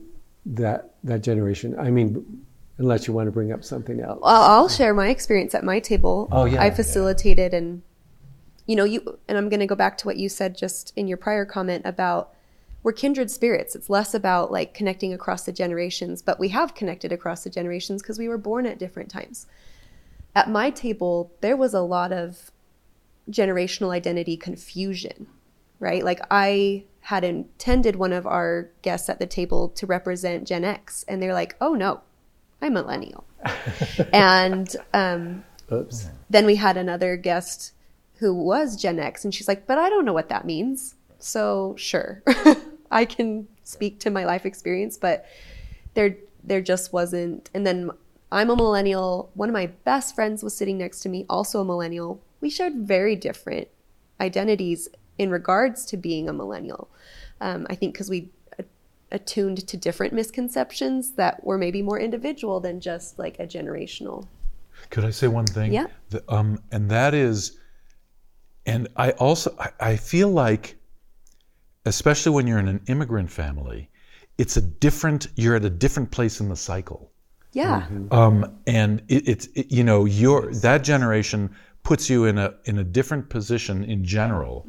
that, 0.46 0.94
that 1.04 1.22
generation. 1.22 1.78
I 1.78 1.90
mean, 1.90 2.44
unless 2.78 3.06
you 3.06 3.14
want 3.14 3.26
to 3.26 3.32
bring 3.32 3.52
up 3.52 3.64
something 3.64 4.00
else. 4.00 4.20
Well, 4.22 4.42
I'll 4.42 4.68
share 4.68 4.94
my 4.94 5.08
experience 5.08 5.54
at 5.54 5.64
my 5.64 5.80
table. 5.80 6.28
Oh, 6.30 6.44
yeah. 6.44 6.62
I 6.62 6.70
facilitated 6.70 7.52
yeah. 7.52 7.58
and, 7.58 7.82
you 8.66 8.76
know, 8.76 8.84
you, 8.84 9.18
and 9.28 9.38
I'm 9.38 9.48
going 9.48 9.60
to 9.60 9.66
go 9.66 9.76
back 9.76 9.98
to 9.98 10.06
what 10.06 10.16
you 10.16 10.28
said 10.28 10.56
just 10.56 10.92
in 10.96 11.08
your 11.08 11.16
prior 11.16 11.44
comment 11.44 11.82
about 11.84 12.32
we're 12.82 12.92
kindred 12.92 13.30
spirits. 13.30 13.74
It's 13.74 13.90
less 13.90 14.14
about 14.14 14.52
like 14.52 14.74
connecting 14.74 15.12
across 15.12 15.44
the 15.44 15.52
generations, 15.52 16.22
but 16.22 16.38
we 16.38 16.48
have 16.50 16.74
connected 16.74 17.12
across 17.12 17.42
the 17.42 17.50
generations 17.50 18.02
because 18.02 18.18
we 18.18 18.28
were 18.28 18.38
born 18.38 18.66
at 18.66 18.78
different 18.78 19.10
times 19.10 19.46
at 20.36 20.50
my 20.50 20.68
table, 20.68 21.32
there 21.40 21.56
was 21.56 21.72
a 21.72 21.80
lot 21.80 22.12
of 22.12 22.52
generational 23.30 23.90
identity 23.90 24.36
confusion, 24.36 25.26
right? 25.80 26.04
Like 26.04 26.20
I 26.30 26.84
had 27.00 27.24
intended 27.24 27.96
one 27.96 28.12
of 28.12 28.26
our 28.26 28.68
guests 28.82 29.08
at 29.08 29.18
the 29.18 29.26
table 29.26 29.70
to 29.70 29.86
represent 29.86 30.46
Gen 30.46 30.62
X, 30.62 31.04
and 31.08 31.22
they're 31.22 31.32
like, 31.32 31.56
"Oh 31.58 31.72
no, 31.72 32.02
I'm 32.60 32.74
millennial." 32.74 33.24
and 34.12 34.76
um, 34.92 35.42
Oops. 35.72 36.08
then 36.28 36.44
we 36.44 36.56
had 36.56 36.76
another 36.76 37.16
guest 37.16 37.72
who 38.16 38.34
was 38.34 38.76
Gen 38.76 38.98
X, 38.98 39.24
and 39.24 39.34
she's 39.34 39.48
like, 39.48 39.66
"But 39.66 39.78
I 39.78 39.88
don't 39.88 40.04
know 40.04 40.12
what 40.12 40.28
that 40.28 40.44
means." 40.44 40.96
So 41.18 41.74
sure, 41.78 42.22
I 42.90 43.06
can 43.06 43.48
speak 43.64 44.00
to 44.00 44.10
my 44.10 44.26
life 44.26 44.44
experience, 44.44 44.98
but 44.98 45.24
there 45.94 46.18
there 46.44 46.60
just 46.60 46.92
wasn't. 46.92 47.48
And 47.54 47.66
then 47.66 47.90
I'm 48.32 48.50
a 48.50 48.56
millennial. 48.56 49.30
One 49.34 49.48
of 49.48 49.52
my 49.52 49.66
best 49.84 50.14
friends 50.14 50.42
was 50.42 50.56
sitting 50.56 50.78
next 50.78 51.00
to 51.00 51.08
me, 51.08 51.26
also 51.28 51.60
a 51.60 51.64
millennial. 51.64 52.20
We 52.40 52.50
shared 52.50 52.74
very 52.74 53.16
different 53.16 53.68
identities 54.20 54.88
in 55.18 55.30
regards 55.30 55.84
to 55.86 55.96
being 55.96 56.28
a 56.28 56.32
millennial. 56.32 56.88
Um, 57.40 57.66
I 57.70 57.74
think 57.74 57.94
because 57.94 58.10
we 58.10 58.30
attuned 59.12 59.66
to 59.68 59.76
different 59.76 60.12
misconceptions 60.12 61.12
that 61.12 61.42
were 61.44 61.58
maybe 61.58 61.82
more 61.82 61.98
individual 61.98 62.60
than 62.60 62.80
just 62.80 63.18
like 63.18 63.38
a 63.38 63.46
generational. 63.46 64.26
Could 64.90 65.04
I 65.04 65.10
say 65.10 65.28
one 65.28 65.46
thing? 65.46 65.72
Yeah. 65.72 65.86
The, 66.10 66.22
um, 66.28 66.58
and 66.72 66.90
that 66.90 67.14
is, 67.14 67.58
and 68.66 68.88
I 68.96 69.12
also 69.12 69.54
I, 69.58 69.70
I 69.80 69.96
feel 69.96 70.28
like, 70.28 70.76
especially 71.84 72.32
when 72.32 72.46
you're 72.46 72.58
in 72.58 72.68
an 72.68 72.82
immigrant 72.88 73.30
family, 73.30 73.90
it's 74.38 74.56
a 74.56 74.60
different. 74.60 75.28
You're 75.36 75.56
at 75.56 75.64
a 75.64 75.70
different 75.70 76.10
place 76.10 76.40
in 76.40 76.48
the 76.48 76.56
cycle. 76.56 77.10
Yeah. 77.56 77.86
Mm-hmm. 77.90 78.12
Um, 78.12 78.58
and 78.66 79.02
it, 79.08 79.26
it's 79.26 79.46
it, 79.54 79.72
you 79.72 79.82
know 79.82 80.04
your 80.04 80.52
that 80.52 80.84
generation 80.84 81.50
puts 81.82 82.10
you 82.10 82.26
in 82.26 82.36
a 82.36 82.52
in 82.64 82.78
a 82.78 82.84
different 82.84 83.30
position 83.30 83.82
in 83.84 84.04
general 84.04 84.64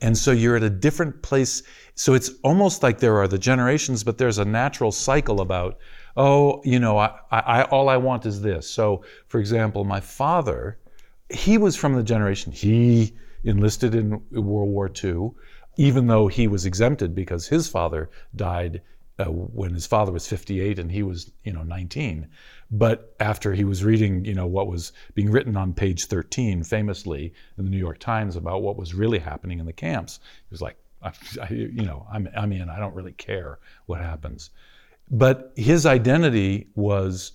and 0.00 0.16
so 0.16 0.32
you're 0.32 0.56
at 0.56 0.62
a 0.62 0.70
different 0.70 1.22
place 1.22 1.62
so 1.94 2.14
it's 2.14 2.30
almost 2.42 2.82
like 2.82 2.98
there 2.98 3.18
are 3.18 3.28
the 3.28 3.38
generations 3.38 4.02
but 4.02 4.16
there's 4.16 4.38
a 4.38 4.44
natural 4.44 4.90
cycle 4.90 5.42
about 5.42 5.78
oh 6.16 6.62
you 6.64 6.78
know 6.78 6.96
I, 6.96 7.14
I, 7.30 7.40
I 7.40 7.62
all 7.64 7.90
i 7.90 7.98
want 7.98 8.24
is 8.24 8.40
this 8.40 8.66
so 8.66 9.04
for 9.28 9.38
example 9.38 9.84
my 9.84 10.00
father 10.00 10.78
he 11.28 11.58
was 11.58 11.76
from 11.76 11.94
the 11.94 12.02
generation 12.02 12.52
he 12.52 13.14
enlisted 13.44 13.94
in 13.94 14.12
world 14.30 14.70
war 14.70 14.90
ii 15.04 15.28
even 15.76 16.06
though 16.06 16.26
he 16.26 16.48
was 16.48 16.64
exempted 16.64 17.14
because 17.14 17.46
his 17.46 17.68
father 17.68 18.08
died 18.34 18.80
uh, 19.22 19.30
when 19.30 19.72
his 19.72 19.86
father 19.86 20.12
was 20.12 20.26
58 20.26 20.78
and 20.78 20.90
he 20.90 21.02
was 21.02 21.30
you 21.44 21.52
know 21.52 21.62
19 21.62 22.28
but 22.70 23.14
after 23.20 23.52
he 23.52 23.64
was 23.64 23.84
reading 23.84 24.24
you 24.24 24.34
know 24.34 24.46
what 24.46 24.66
was 24.66 24.92
being 25.14 25.30
written 25.30 25.56
on 25.56 25.72
page 25.72 26.06
13 26.06 26.62
famously 26.62 27.32
in 27.58 27.64
the 27.64 27.70
new 27.70 27.78
york 27.78 27.98
times 27.98 28.36
about 28.36 28.62
what 28.62 28.76
was 28.76 28.94
really 28.94 29.18
happening 29.18 29.58
in 29.58 29.66
the 29.66 29.72
camps 29.72 30.20
he 30.22 30.50
was 30.50 30.62
like 30.62 30.76
I, 31.02 31.12
I, 31.40 31.48
you 31.50 31.84
know 31.84 32.06
I'm, 32.12 32.28
I'm 32.36 32.52
in. 32.52 32.68
I 32.70 32.78
don't 32.78 32.94
really 32.94 33.12
care 33.12 33.58
what 33.86 34.00
happens. 34.00 34.50
But 35.10 35.52
his 35.56 35.84
identity 35.84 36.68
was 36.74 37.32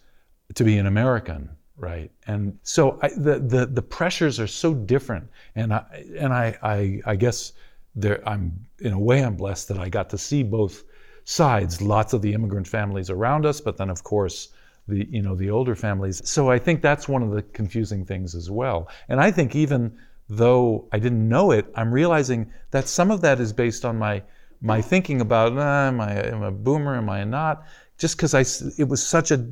to 0.56 0.64
be 0.64 0.78
an 0.78 0.88
american 0.88 1.50
right? 1.80 2.12
And 2.26 2.58
so 2.64 2.98
I, 3.04 3.10
the, 3.10 3.38
the 3.38 3.68
the 3.68 3.84
pressures 3.84 4.40
are 4.40 4.48
so 4.48 4.74
different. 4.74 5.30
And 5.56 5.74
i 5.74 5.84
and 6.18 6.34
i 6.34 6.58
i, 6.64 7.02
I 7.06 7.16
guess 7.16 7.54
there 7.98 8.28
i'm 8.30 8.66
in 8.80 8.94
a 8.94 9.00
way 9.00 9.24
i'm 9.24 9.36
blessed 9.36 9.68
that 9.68 9.80
i 9.80 9.90
got 9.90 10.10
to 10.12 10.18
see 10.18 10.44
both 10.44 10.84
sides 11.30 11.82
lots 11.82 12.14
of 12.14 12.22
the 12.22 12.34
immigrant 12.34 12.66
families 12.66 13.10
around 13.10 13.46
us 13.46 13.60
but 13.60 13.76
then 13.76 13.90
of 13.90 14.02
course 14.04 14.48
the 14.88 15.06
you 15.10 15.22
know 15.22 15.36
the 15.36 15.50
older 15.50 15.76
families. 15.76 16.22
So 16.28 16.50
i 16.50 16.58
think 16.58 16.82
that's 16.82 17.08
one 17.08 17.22
of 17.22 17.32
the 17.32 17.42
confusing 17.42 18.06
things 18.06 18.36
as 18.36 18.50
well. 18.50 18.88
And 19.10 19.20
i 19.20 19.32
think 19.32 19.56
even 19.56 19.98
though 20.30 20.88
i 20.92 21.00
didn't 21.00 21.28
know 21.28 21.52
it 21.52 21.66
i'm 21.76 21.92
realizing 21.92 22.52
that 22.72 22.88
some 22.88 23.12
of 23.12 23.22
that 23.22 23.40
is 23.40 23.54
based 23.54 23.86
on 23.86 23.98
my 23.98 24.22
my 24.62 24.82
thinking 24.82 25.22
about 25.22 25.54
ah, 25.58 25.88
am 25.88 26.02
i 26.02 26.12
am 26.14 26.44
I 26.44 26.48
a 26.48 26.52
boomer? 26.52 26.96
Am 26.96 27.10
i 27.10 27.24
not? 27.24 27.66
Just 27.98 28.18
because 28.18 28.34
I 28.34 28.44
it 28.78 28.88
was 28.88 29.06
such 29.06 29.32
a 29.32 29.46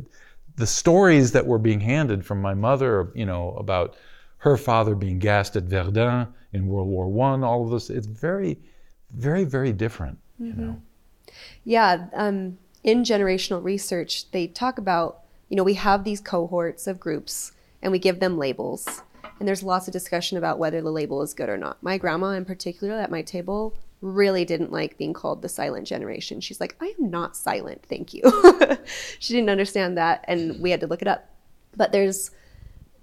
the 0.55 0.67
stories 0.67 1.33
that 1.33 1.45
were 1.45 1.59
being 1.59 1.81
handed 1.81 2.25
from 2.25 2.41
my 2.41 2.53
mother 2.53 3.11
you 3.13 3.25
know 3.25 3.51
about 3.57 3.95
her 4.38 4.57
father 4.57 4.95
being 4.95 5.19
gassed 5.19 5.55
at 5.55 5.63
verdun 5.63 6.27
in 6.53 6.67
world 6.67 6.88
war 6.88 7.07
one 7.07 7.43
all 7.43 7.65
of 7.65 7.71
this 7.71 7.89
it's 7.89 8.07
very 8.07 8.57
very 9.11 9.43
very 9.43 9.73
different 9.73 10.17
you 10.39 10.53
know 10.53 10.81
Yeah, 11.63 12.08
um, 12.13 12.58
in 12.84 13.04
generational 13.04 13.63
research, 13.63 14.30
they 14.32 14.48
talk 14.48 14.78
about, 14.78 15.21
you 15.50 15.58
know, 15.58 15.63
we 15.63 15.74
have 15.76 16.04
these 16.04 16.21
cohorts 16.21 16.88
of 16.88 17.00
groups 17.00 17.52
and 17.82 17.91
we 17.91 18.00
give 18.00 18.19
them 18.19 18.38
labels. 18.38 19.02
And 19.39 19.48
there's 19.48 19.63
lots 19.63 19.88
of 19.88 19.93
discussion 19.93 20.38
about 20.38 20.60
whether 20.60 20.82
the 20.82 20.91
label 20.91 21.21
is 21.21 21.34
good 21.34 21.50
or 21.50 21.58
not. 21.58 21.82
My 21.84 21.98
grandma, 21.98 22.30
in 22.30 22.45
particular, 22.45 22.95
at 22.95 23.12
my 23.12 23.21
table, 23.21 23.76
really 24.02 24.45
didn't 24.45 24.71
like 24.71 24.98
being 24.98 25.13
called 25.13 25.41
the 25.41 25.50
silent 25.50 25.88
generation. 25.88 26.39
She's 26.39 26.60
like, 26.60 26.76
I 26.80 26.93
am 27.00 27.10
not 27.10 27.36
silent, 27.36 27.84
thank 27.89 28.13
you. 28.13 28.24
she 29.19 29.34
didn't 29.34 29.50
understand 29.50 29.98
that, 29.98 30.24
and 30.28 30.62
we 30.62 30.71
had 30.71 30.80
to 30.82 30.88
look 30.88 31.02
it 31.02 31.08
up. 31.08 31.30
But 31.76 31.91
there's 31.91 32.32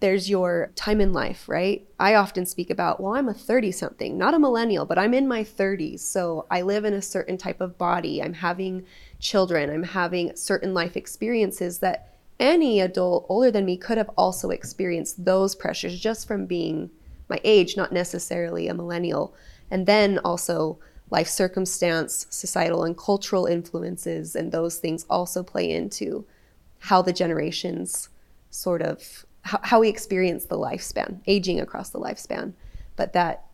there's 0.02 0.28
your 0.28 0.72
time 0.74 1.00
in 1.00 1.12
life, 1.12 1.48
right? 1.48 1.86
I 2.00 2.16
often 2.16 2.44
speak 2.44 2.70
about, 2.70 3.00
well, 3.00 3.14
I'm 3.14 3.28
a 3.28 3.34
30 3.34 3.70
something, 3.70 4.18
not 4.18 4.34
a 4.34 4.38
millennial, 4.40 4.84
but 4.84 4.98
I'm 4.98 5.14
in 5.14 5.28
my 5.28 5.44
30s. 5.44 6.00
So 6.00 6.44
I 6.50 6.62
live 6.62 6.84
in 6.84 6.92
a 6.92 7.00
certain 7.00 7.38
type 7.38 7.60
of 7.60 7.78
body. 7.78 8.20
I'm 8.20 8.32
having 8.32 8.84
children. 9.20 9.70
I'm 9.70 9.84
having 9.84 10.34
certain 10.34 10.74
life 10.74 10.96
experiences 10.96 11.78
that 11.78 12.16
any 12.40 12.80
adult 12.80 13.26
older 13.28 13.52
than 13.52 13.64
me 13.64 13.76
could 13.76 13.96
have 13.96 14.10
also 14.16 14.50
experienced 14.50 15.24
those 15.24 15.54
pressures 15.54 16.00
just 16.00 16.26
from 16.26 16.46
being 16.46 16.90
my 17.28 17.40
age, 17.44 17.76
not 17.76 17.92
necessarily 17.92 18.66
a 18.66 18.74
millennial. 18.74 19.32
And 19.70 19.86
then 19.86 20.18
also 20.24 20.80
life 21.10 21.28
circumstance, 21.28 22.26
societal 22.28 22.82
and 22.82 22.98
cultural 22.98 23.46
influences, 23.46 24.34
and 24.34 24.50
those 24.50 24.78
things 24.78 25.06
also 25.08 25.44
play 25.44 25.70
into 25.70 26.24
how 26.80 27.02
the 27.02 27.12
generations 27.12 28.08
sort 28.50 28.82
of 28.82 29.24
how, 29.42 29.60
how 29.62 29.80
we 29.80 29.88
experience 29.88 30.46
the 30.46 30.58
lifespan, 30.58 31.20
aging 31.26 31.60
across 31.60 31.90
the 31.90 32.00
lifespan. 32.00 32.52
But 32.96 33.12
that 33.12 33.46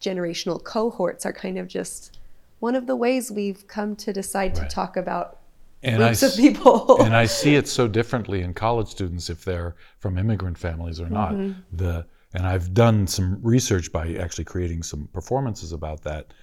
generational 0.00 0.62
cohorts 0.62 1.24
are 1.24 1.32
kind 1.32 1.58
of 1.58 1.68
just 1.68 2.18
one 2.58 2.74
of 2.74 2.86
the 2.86 2.96
ways 2.96 3.30
we've 3.30 3.66
come 3.66 3.96
to 3.96 4.12
decide 4.12 4.56
Right. 4.56 4.68
to 4.68 4.74
talk 4.74 4.96
about 4.96 5.40
and 5.82 6.02
I 6.02 6.08
groups 6.08 6.22
of 6.22 6.36
people. 6.36 6.96
and 7.02 7.14
I 7.14 7.26
see 7.26 7.54
it 7.54 7.68
so 7.68 7.86
differently 7.86 8.42
in 8.42 8.54
college 8.54 8.88
students 8.88 9.30
if 9.30 9.44
they're 9.44 9.76
from 9.98 10.18
immigrant 10.18 10.58
families 10.58 11.00
or 11.00 11.08
not. 11.08 11.32
Mm-hmm. 11.32 11.60
The 11.76 12.06
and 12.34 12.46
I've 12.46 12.74
done 12.74 13.06
some 13.06 13.38
research 13.42 13.92
by 13.92 14.14
actually 14.14 14.44
creating 14.44 14.82
some 14.82 15.08
performances 15.12 15.72
about 15.72 16.02
that. 16.02 16.34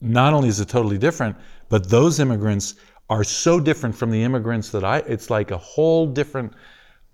Not 0.00 0.32
only 0.32 0.48
is 0.48 0.60
it 0.60 0.68
totally 0.68 0.96
different, 0.96 1.36
but 1.68 1.90
those 1.90 2.20
immigrants 2.20 2.76
are 3.10 3.24
so 3.24 3.58
different 3.58 3.94
from 3.94 4.10
the 4.10 4.22
immigrants 4.22 4.70
that 4.70 4.84
I 4.84 4.98
it's 4.98 5.28
like 5.30 5.50
a 5.50 5.58
whole 5.58 6.06
different 6.06 6.52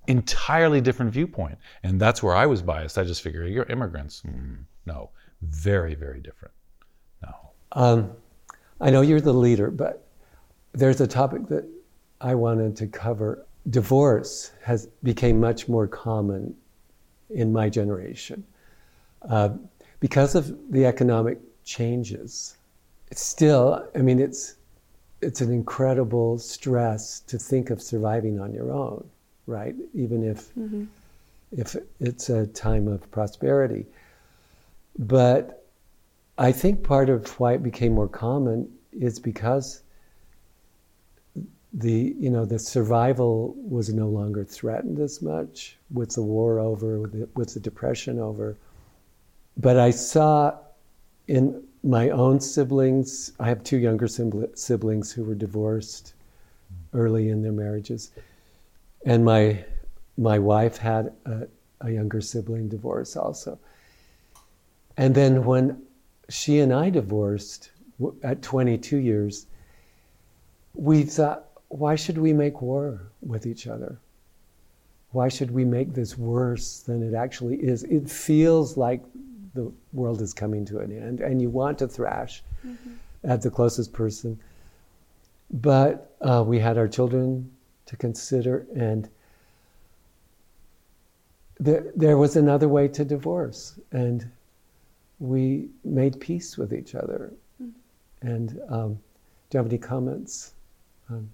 entirely 0.07 0.81
different 0.81 1.13
viewpoint. 1.13 1.59
And 1.83 2.01
that's 2.01 2.23
where 2.23 2.35
I 2.35 2.47
was 2.47 2.63
biased. 2.63 2.99
I 2.99 3.05
just 3.05 3.23
figured 3.23 3.51
you're 3.51 3.65
immigrants. 3.65 4.23
Mm, 4.27 4.65
no. 4.87 5.11
Very, 5.43 5.95
very 5.95 6.21
different. 6.21 6.55
No. 7.23 7.35
Um, 7.73 8.13
I 8.81 8.91
know 8.91 9.03
you're 9.03 9.21
the 9.21 9.33
leader, 9.33 9.71
but 9.71 10.07
there's 10.73 11.01
a 11.01 11.07
topic 11.07 11.47
that 11.49 11.65
I 12.21 12.35
wanted 12.35 12.77
to 12.77 12.87
cover. 12.87 13.47
Divorce 13.71 14.53
has 14.63 14.87
became 15.03 15.41
much 15.41 15.69
more 15.69 15.87
common 15.87 16.55
in 17.31 17.53
my 17.53 17.69
generation 17.69 18.45
uh, 19.29 19.51
because 20.01 20.35
of 20.35 20.55
the 20.71 20.87
economic 20.87 21.39
changes. 21.65 22.57
It's 23.11 23.23
still, 23.23 23.89
I 23.95 23.99
mean, 23.99 24.19
it's 24.19 24.57
it's 25.21 25.41
an 25.41 25.51
incredible 25.53 26.39
stress 26.39 27.21
to 27.21 27.39
think 27.39 27.71
of 27.71 27.81
surviving 27.81 28.39
on 28.39 28.53
your 28.53 28.71
own, 28.71 29.09
right? 29.47 29.75
Even 29.95 30.25
if 30.25 30.55
mm-hmm. 30.55 30.85
if 31.53 31.77
it's 32.01 32.29
a 32.29 32.47
time 32.49 32.89
of 32.89 33.11
prosperity, 33.11 33.87
but 34.99 35.67
I 36.39 36.53
think 36.53 36.83
part 36.83 37.09
of 37.09 37.29
why 37.39 37.55
it 37.55 37.63
became 37.63 37.95
more 37.95 38.09
common 38.09 38.71
is 38.93 39.19
because 39.19 39.83
the 41.73 42.15
you 42.19 42.31
know 42.31 42.45
the 42.45 42.59
survival 42.59 43.55
was 43.57 43.93
no 43.93 44.09
longer 44.09 44.45
threatened 44.45 45.01
as 45.01 45.21
much 45.21 45.77
with 45.93 46.15
the 46.15 46.23
war 46.23 46.61
over, 46.61 47.01
with 47.01 47.13
the, 47.13 47.29
with 47.35 47.55
the 47.55 47.61
depression 47.61 48.19
over. 48.19 48.57
But 49.57 49.79
I 49.79 49.91
saw 49.91 50.57
in 51.29 51.63
my 51.83 52.11
own 52.11 52.41
siblings, 52.41 53.33
I 53.39 53.49
have 53.49 53.63
two 53.63 53.77
younger 53.77 54.09
siblings 54.09 55.13
who 55.13 55.25
were 55.25 55.35
divorced 55.35 56.15
early 56.93 57.29
in 57.29 57.43
their 57.43 57.53
marriages, 57.53 58.11
and 59.05 59.25
my 59.25 59.65
my 60.17 60.39
wife 60.39 60.77
had 60.77 61.13
a, 61.27 61.47
a 61.81 61.91
younger 61.91 62.21
sibling 62.21 62.69
divorce 62.69 63.17
also. 63.17 63.59
And 64.97 65.15
then 65.15 65.45
when 65.45 65.83
she 66.29 66.61
and 66.61 66.73
I 66.73 66.91
divorced 66.91 67.71
at 68.23 68.43
22 68.43 68.97
years, 68.99 69.47
we 70.75 71.03
thought, 71.03 71.47
why 71.69 71.97
should 71.97 72.19
we 72.19 72.33
make 72.33 72.63
war 72.63 73.01
with 73.23 73.47
each 73.47 73.67
other? 73.67 73.99
Why 75.11 75.29
should 75.29 75.51
we 75.51 75.65
make 75.65 75.95
this 75.95 76.17
worse 76.17 76.81
than 76.81 77.03
it 77.03 77.15
actually 77.15 77.57
is? 77.57 77.83
It 77.85 78.09
feels 78.09 78.77
like 78.77 79.03
the 79.55 79.71
world 79.93 80.21
is 80.21 80.33
coming 80.33 80.65
to 80.67 80.79
an 80.79 80.91
end, 80.91 81.21
and 81.21 81.41
you 81.41 81.51
want 81.51 81.79
to 81.79 81.89
thrash 81.89 82.43
at 83.23 83.43
the 83.43 83.51
closest 83.51 83.93
person. 83.93 84.39
But 85.51 86.17
uh, 86.21 86.45
we 86.47 86.59
had 86.59 86.79
our 86.79 86.89
children 86.89 87.54
to 87.87 87.97
consider, 87.97 88.67
and 88.75 89.09
there, 91.59 91.93
there 91.95 92.17
was 92.17 92.37
another 92.37 92.69
way 92.69 92.89
to 92.89 93.05
divorce, 93.05 93.79
and 93.93 94.31
we 95.19 95.69
made 95.85 96.21
peace 96.21 96.59
with 96.59 96.73
each 96.73 96.95
other. 96.95 97.33
And 98.23 98.61
um, 98.69 98.95
do 99.51 99.59
you 99.59 99.59
have 99.59 99.67
any 99.67 99.79
comments? 99.79 100.55
Um, 101.11 101.31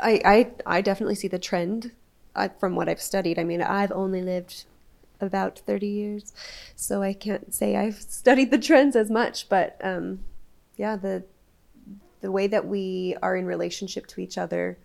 I, 0.00 0.20
I, 0.24 0.50
I 0.78 0.80
definitely 0.80 1.14
see 1.14 1.28
the 1.28 1.38
trend 1.38 1.92
uh, 2.34 2.48
from 2.58 2.74
what 2.74 2.88
I've 2.88 3.00
studied. 3.00 3.38
I 3.38 3.44
mean, 3.44 3.62
I've 3.62 3.92
only 3.92 4.22
lived 4.22 4.64
about 5.20 5.58
30 5.60 5.86
years, 5.86 6.32
so 6.74 7.02
I 7.02 7.12
can't 7.12 7.52
say 7.54 7.76
I've 7.76 7.94
studied 8.08 8.50
the 8.50 8.58
trends 8.58 8.96
as 8.96 9.10
much. 9.10 9.48
But 9.48 9.76
um, 9.82 10.20
yeah, 10.76 10.96
the, 10.96 11.24
the 12.20 12.30
way 12.30 12.46
that 12.46 12.66
we 12.66 13.16
are 13.22 13.36
in 13.36 13.46
relationship 13.46 14.06
to 14.08 14.20
each 14.20 14.38
other, 14.38 14.78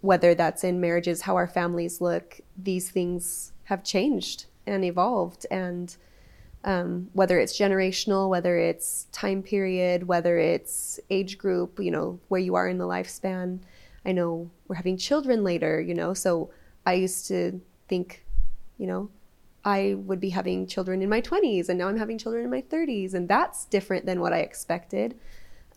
whether 0.00 0.34
that's 0.34 0.64
in 0.64 0.80
marriages, 0.80 1.22
how 1.22 1.36
our 1.36 1.46
families 1.46 2.00
look, 2.00 2.40
these 2.56 2.90
things 2.90 3.52
have 3.64 3.84
changed 3.84 4.46
and 4.66 4.84
evolved. 4.84 5.46
And 5.50 5.96
um, 6.64 7.08
whether 7.12 7.38
it's 7.38 7.58
generational, 7.58 8.28
whether 8.28 8.58
it's 8.58 9.06
time 9.12 9.42
period, 9.42 10.06
whether 10.06 10.38
it's 10.38 10.98
age 11.10 11.38
group, 11.38 11.78
you 11.80 11.90
know, 11.90 12.18
where 12.28 12.40
you 12.40 12.54
are 12.54 12.68
in 12.68 12.78
the 12.78 12.86
lifespan. 12.86 13.60
I 14.04 14.12
know 14.12 14.50
we're 14.66 14.76
having 14.76 14.96
children 14.96 15.44
later, 15.44 15.80
you 15.80 15.94
know, 15.94 16.14
so 16.14 16.50
I 16.86 16.94
used 16.94 17.28
to 17.28 17.60
think 17.88 18.24
you 18.78 18.86
know, 18.86 19.10
I 19.64 19.94
would 19.98 20.20
be 20.20 20.30
having 20.30 20.66
children 20.66 21.02
in 21.02 21.08
my 21.10 21.20
20s 21.20 21.68
and 21.68 21.78
now 21.78 21.88
I'm 21.88 21.98
having 21.98 22.16
children 22.16 22.44
in 22.44 22.50
my 22.50 22.62
30s. 22.62 23.12
And 23.12 23.28
that's 23.28 23.66
different 23.66 24.06
than 24.06 24.20
what 24.20 24.32
I 24.32 24.38
expected. 24.38 25.18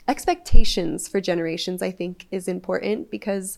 Expectations 0.07 1.07
for 1.07 1.21
generations, 1.21 1.81
I 1.81 1.91
think, 1.91 2.27
is 2.31 2.47
important 2.47 3.11
because 3.11 3.57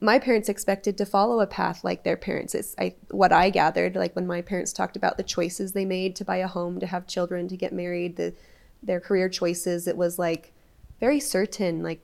my 0.00 0.18
parents 0.18 0.48
expected 0.48 0.98
to 0.98 1.06
follow 1.06 1.40
a 1.40 1.46
path 1.46 1.82
like 1.82 2.04
their 2.04 2.16
parents. 2.16 2.54
It's 2.54 2.74
I, 2.78 2.94
what 3.10 3.32
I 3.32 3.50
gathered, 3.50 3.96
like 3.96 4.14
when 4.14 4.26
my 4.26 4.42
parents 4.42 4.72
talked 4.72 4.96
about 4.96 5.16
the 5.16 5.22
choices 5.22 5.72
they 5.72 5.84
made 5.84 6.14
to 6.16 6.24
buy 6.24 6.36
a 6.36 6.48
home, 6.48 6.78
to 6.80 6.86
have 6.86 7.06
children, 7.06 7.48
to 7.48 7.56
get 7.56 7.72
married, 7.72 8.16
the, 8.16 8.34
their 8.82 9.00
career 9.00 9.28
choices, 9.28 9.86
it 9.88 9.96
was 9.96 10.18
like 10.18 10.52
very 11.00 11.20
certain, 11.20 11.82
like 11.82 12.00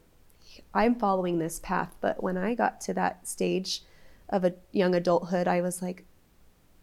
I'm 0.72 0.94
following 0.94 1.38
this 1.38 1.60
path. 1.60 1.94
But 2.00 2.22
when 2.22 2.38
I 2.38 2.54
got 2.54 2.80
to 2.82 2.94
that 2.94 3.28
stage 3.28 3.82
of 4.28 4.44
a 4.44 4.54
young 4.72 4.94
adulthood, 4.94 5.46
I 5.46 5.60
was 5.60 5.82
like, 5.82 6.04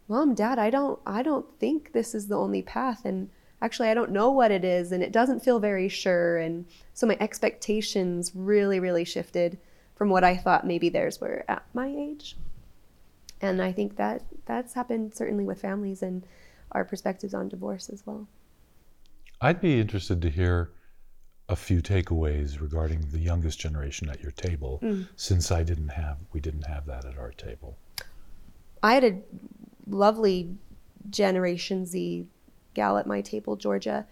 Mom, 0.08 0.36
Dad, 0.36 0.60
I 0.60 0.70
don't 0.70 1.00
I 1.06 1.22
don't 1.24 1.48
think 1.60 1.92
this 1.92 2.14
is 2.16 2.28
the 2.28 2.38
only 2.38 2.62
path 2.62 3.04
and 3.06 3.30
actually 3.62 3.90
I 3.90 3.94
don't 3.94 4.12
know 4.12 4.32
what 4.32 4.52
it 4.52 4.64
is 4.64 4.92
and 4.92 5.02
it 5.04 5.12
doesn't 5.12 5.44
feel 5.44 5.60
very 5.60 5.90
sure 5.90 6.38
and 6.38 6.66
so 6.94 7.08
my 7.08 7.18
expectations 7.20 8.32
really 8.36 8.80
really 8.80 9.06
shifted 9.06 9.58
from 9.98 10.10
what 10.10 10.24
I 10.24 10.38
thought 10.38 10.66
maybe 10.66 10.90
theirs 10.90 11.20
were 11.20 11.44
at 11.48 11.64
my 11.74 11.88
age. 11.88 12.38
And 13.42 13.62
I 13.62 13.72
think 13.72 13.98
that 13.98 14.22
that's 14.46 14.74
happened 14.74 15.16
certainly 15.16 15.44
with 15.44 15.60
families 15.60 16.04
and 16.04 16.24
our 16.72 16.86
perspectives 16.86 17.34
on 17.34 17.50
divorce 17.50 17.90
as 17.90 18.06
well. 18.06 18.28
I'd 19.42 19.60
be 19.60 19.80
interested 19.80 20.22
to 20.22 20.30
hear 20.30 20.72
a 21.50 21.56
few 21.56 21.82
takeaways 21.82 22.62
regarding 22.62 23.02
the 23.12 23.20
youngest 23.20 23.60
generation 23.60 24.10
at 24.10 24.22
your 24.22 24.32
table 24.32 24.80
mm. 24.84 25.08
since 25.16 25.52
I 25.52 25.64
didn't 25.64 25.90
have 25.90 26.18
we 26.32 26.40
didn't 26.40 26.68
have 26.68 26.86
that 26.86 27.06
at 27.06 27.18
our 27.18 27.32
table. 27.32 27.78
I 28.84 28.94
had 28.94 29.04
a 29.04 29.18
lovely 29.90 30.56
Generation 31.10 31.86
Z 31.86 32.28
gal 32.78 32.98
at 32.98 33.06
my 33.06 33.20
table, 33.20 33.58
Georgia, 33.58 34.08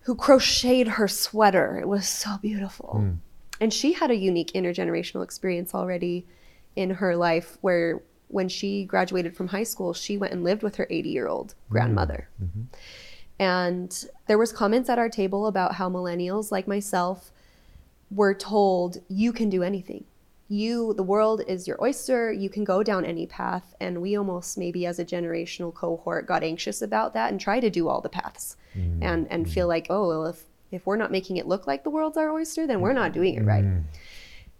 who 0.00 0.16
crocheted 0.16 0.88
her 0.88 1.06
sweater. 1.06 1.78
It 1.78 1.86
was 1.86 2.08
so 2.08 2.38
beautiful. 2.42 2.96
Mm. 2.98 3.18
And 3.60 3.72
she 3.72 3.92
had 3.92 4.10
a 4.10 4.16
unique 4.16 4.52
intergenerational 4.54 5.22
experience 5.22 5.72
already 5.72 6.26
in 6.74 6.90
her 6.90 7.14
life 7.14 7.58
where 7.60 8.02
when 8.26 8.48
she 8.48 8.84
graduated 8.84 9.36
from 9.36 9.48
high 9.48 9.62
school, 9.62 9.94
she 9.94 10.18
went 10.18 10.32
and 10.32 10.42
lived 10.42 10.64
with 10.64 10.76
her 10.76 10.88
80 10.90 11.08
year 11.08 11.28
old 11.28 11.54
grandmother. 11.70 12.28
Mm-hmm 12.42 12.62
and 13.42 14.04
there 14.28 14.38
was 14.38 14.52
comments 14.52 14.88
at 14.88 15.00
our 15.00 15.08
table 15.08 15.48
about 15.48 15.74
how 15.74 15.90
millennials 15.90 16.52
like 16.52 16.68
myself 16.68 17.32
were 18.08 18.34
told 18.34 18.98
you 19.08 19.32
can 19.32 19.50
do 19.50 19.64
anything 19.64 20.04
you 20.52 20.94
the 20.94 21.02
world 21.02 21.42
is 21.48 21.66
your 21.66 21.82
oyster. 21.82 22.32
You 22.32 22.48
can 22.50 22.64
go 22.64 22.82
down 22.82 23.04
any 23.04 23.26
path. 23.26 23.74
And 23.80 24.02
we 24.02 24.16
almost 24.16 24.58
maybe 24.58 24.86
as 24.86 24.98
a 24.98 25.04
generational 25.04 25.72
cohort 25.72 26.26
got 26.26 26.42
anxious 26.42 26.82
about 26.82 27.14
that 27.14 27.30
and 27.30 27.40
try 27.40 27.60
to 27.60 27.70
do 27.70 27.88
all 27.88 28.00
the 28.00 28.08
paths 28.08 28.56
mm. 28.76 28.98
and 29.02 29.26
and 29.30 29.50
feel 29.50 29.66
like 29.66 29.86
oh 29.90 30.08
well 30.08 30.26
if 30.26 30.44
if 30.70 30.86
we're 30.86 30.96
not 30.96 31.10
making 31.10 31.36
it 31.36 31.46
look 31.46 31.66
like 31.66 31.84
the 31.84 31.90
world's 31.90 32.16
our 32.16 32.30
oyster 32.30 32.66
then 32.66 32.80
we're 32.80 32.92
not 32.92 33.12
doing 33.12 33.34
it 33.34 33.44
right. 33.44 33.64
Mm. 33.64 33.84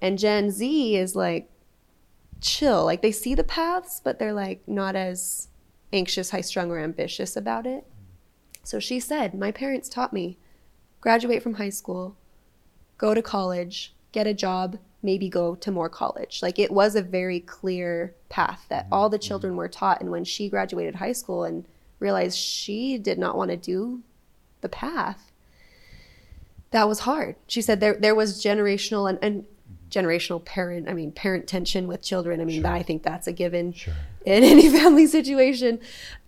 and 0.01 0.19
gen 0.19 0.51
z 0.51 0.97
is 0.97 1.15
like 1.15 1.49
chill. 2.41 2.85
Like 2.85 3.03
they 3.03 3.13
see 3.13 3.35
the 3.35 3.45
paths 3.45 4.01
but 4.03 4.19
they're 4.19 4.33
like 4.33 4.67
not 4.67 4.97
as 4.97 5.49
anxious 5.93 6.31
high 6.31 6.41
strung 6.41 6.71
or 6.71 6.79
ambitious 6.79 7.37
about 7.37 7.67
it. 7.67 7.87
So 8.65 8.79
she 8.79 9.01
said, 9.01 9.35
My 9.35 9.51
parents 9.51 9.89
taught 9.89 10.13
me 10.13 10.39
graduate 11.01 11.43
from 11.43 11.55
high 11.55 11.71
school, 11.71 12.17
go 12.99 13.15
to 13.15 13.23
college, 13.23 13.95
get 14.13 14.27
a 14.27 14.35
job, 14.35 14.79
maybe 15.03 15.29
go 15.29 15.55
to 15.57 15.71
more 15.71 15.89
college. 15.89 16.41
Like 16.43 16.59
it 16.59 16.71
was 16.71 16.95
a 16.95 17.03
very 17.03 17.41
clear 17.41 18.15
path 18.29 18.67
that 18.69 18.85
mm-hmm. 18.85 18.95
all 18.95 19.09
the 19.09 19.19
mm-hmm. 19.19 19.27
children 19.27 19.57
were 19.57 19.69
taught. 19.69 20.01
And 20.01 20.11
when 20.11 20.25
she 20.25 20.49
graduated 20.49 20.97
high 20.97 21.13
school 21.13 21.45
and 21.45 21.65
realized 21.99 22.39
she 22.39 22.99
did 22.99 23.19
not 23.19 23.37
want 23.37 23.51
to 23.51 23.57
do 23.57 24.03
the 24.61 24.69
path, 24.69 25.33
that 26.71 26.89
was 26.89 27.01
hard. 27.01 27.37
She 27.47 27.61
said 27.61 27.81
there 27.81 27.95
there 27.95 28.15
was 28.15 28.43
generational 28.43 29.09
and, 29.09 29.19
and 29.23 29.43
mm-hmm. 29.43 29.89
generational 29.91 30.43
parent 30.45 30.89
i 30.89 30.95
mean 30.95 31.13
parent 31.13 31.47
tension 31.47 31.87
with 31.87 32.01
children 32.03 32.41
i 32.41 32.45
mean 32.45 32.63
sure. 32.63 32.71
i 32.71 32.83
think 32.83 33.03
that's 33.03 33.27
a 33.27 33.33
given 33.33 33.75
sure. 33.75 33.93
in 34.25 34.43
any 34.53 34.71
family 34.71 35.07
situation 35.07 35.79